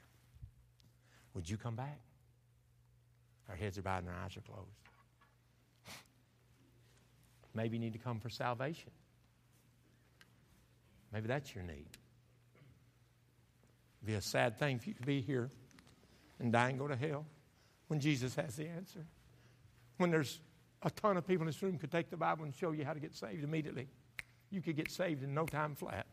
[1.34, 2.00] Would you come back?
[3.50, 4.70] Our heads are bowed and our eyes are closed.
[7.56, 8.92] Maybe you need to come for salvation.
[11.12, 11.88] Maybe that's your need.
[13.98, 15.50] It'd be a sad thing if you could be here
[16.40, 17.26] and die and go to hell
[17.88, 19.06] when Jesus has the answer.
[19.98, 20.40] When there's
[20.84, 22.94] a ton of people in this room could take the Bible and show you how
[22.94, 23.88] to get saved immediately.
[24.50, 26.06] You could get saved in no time flat.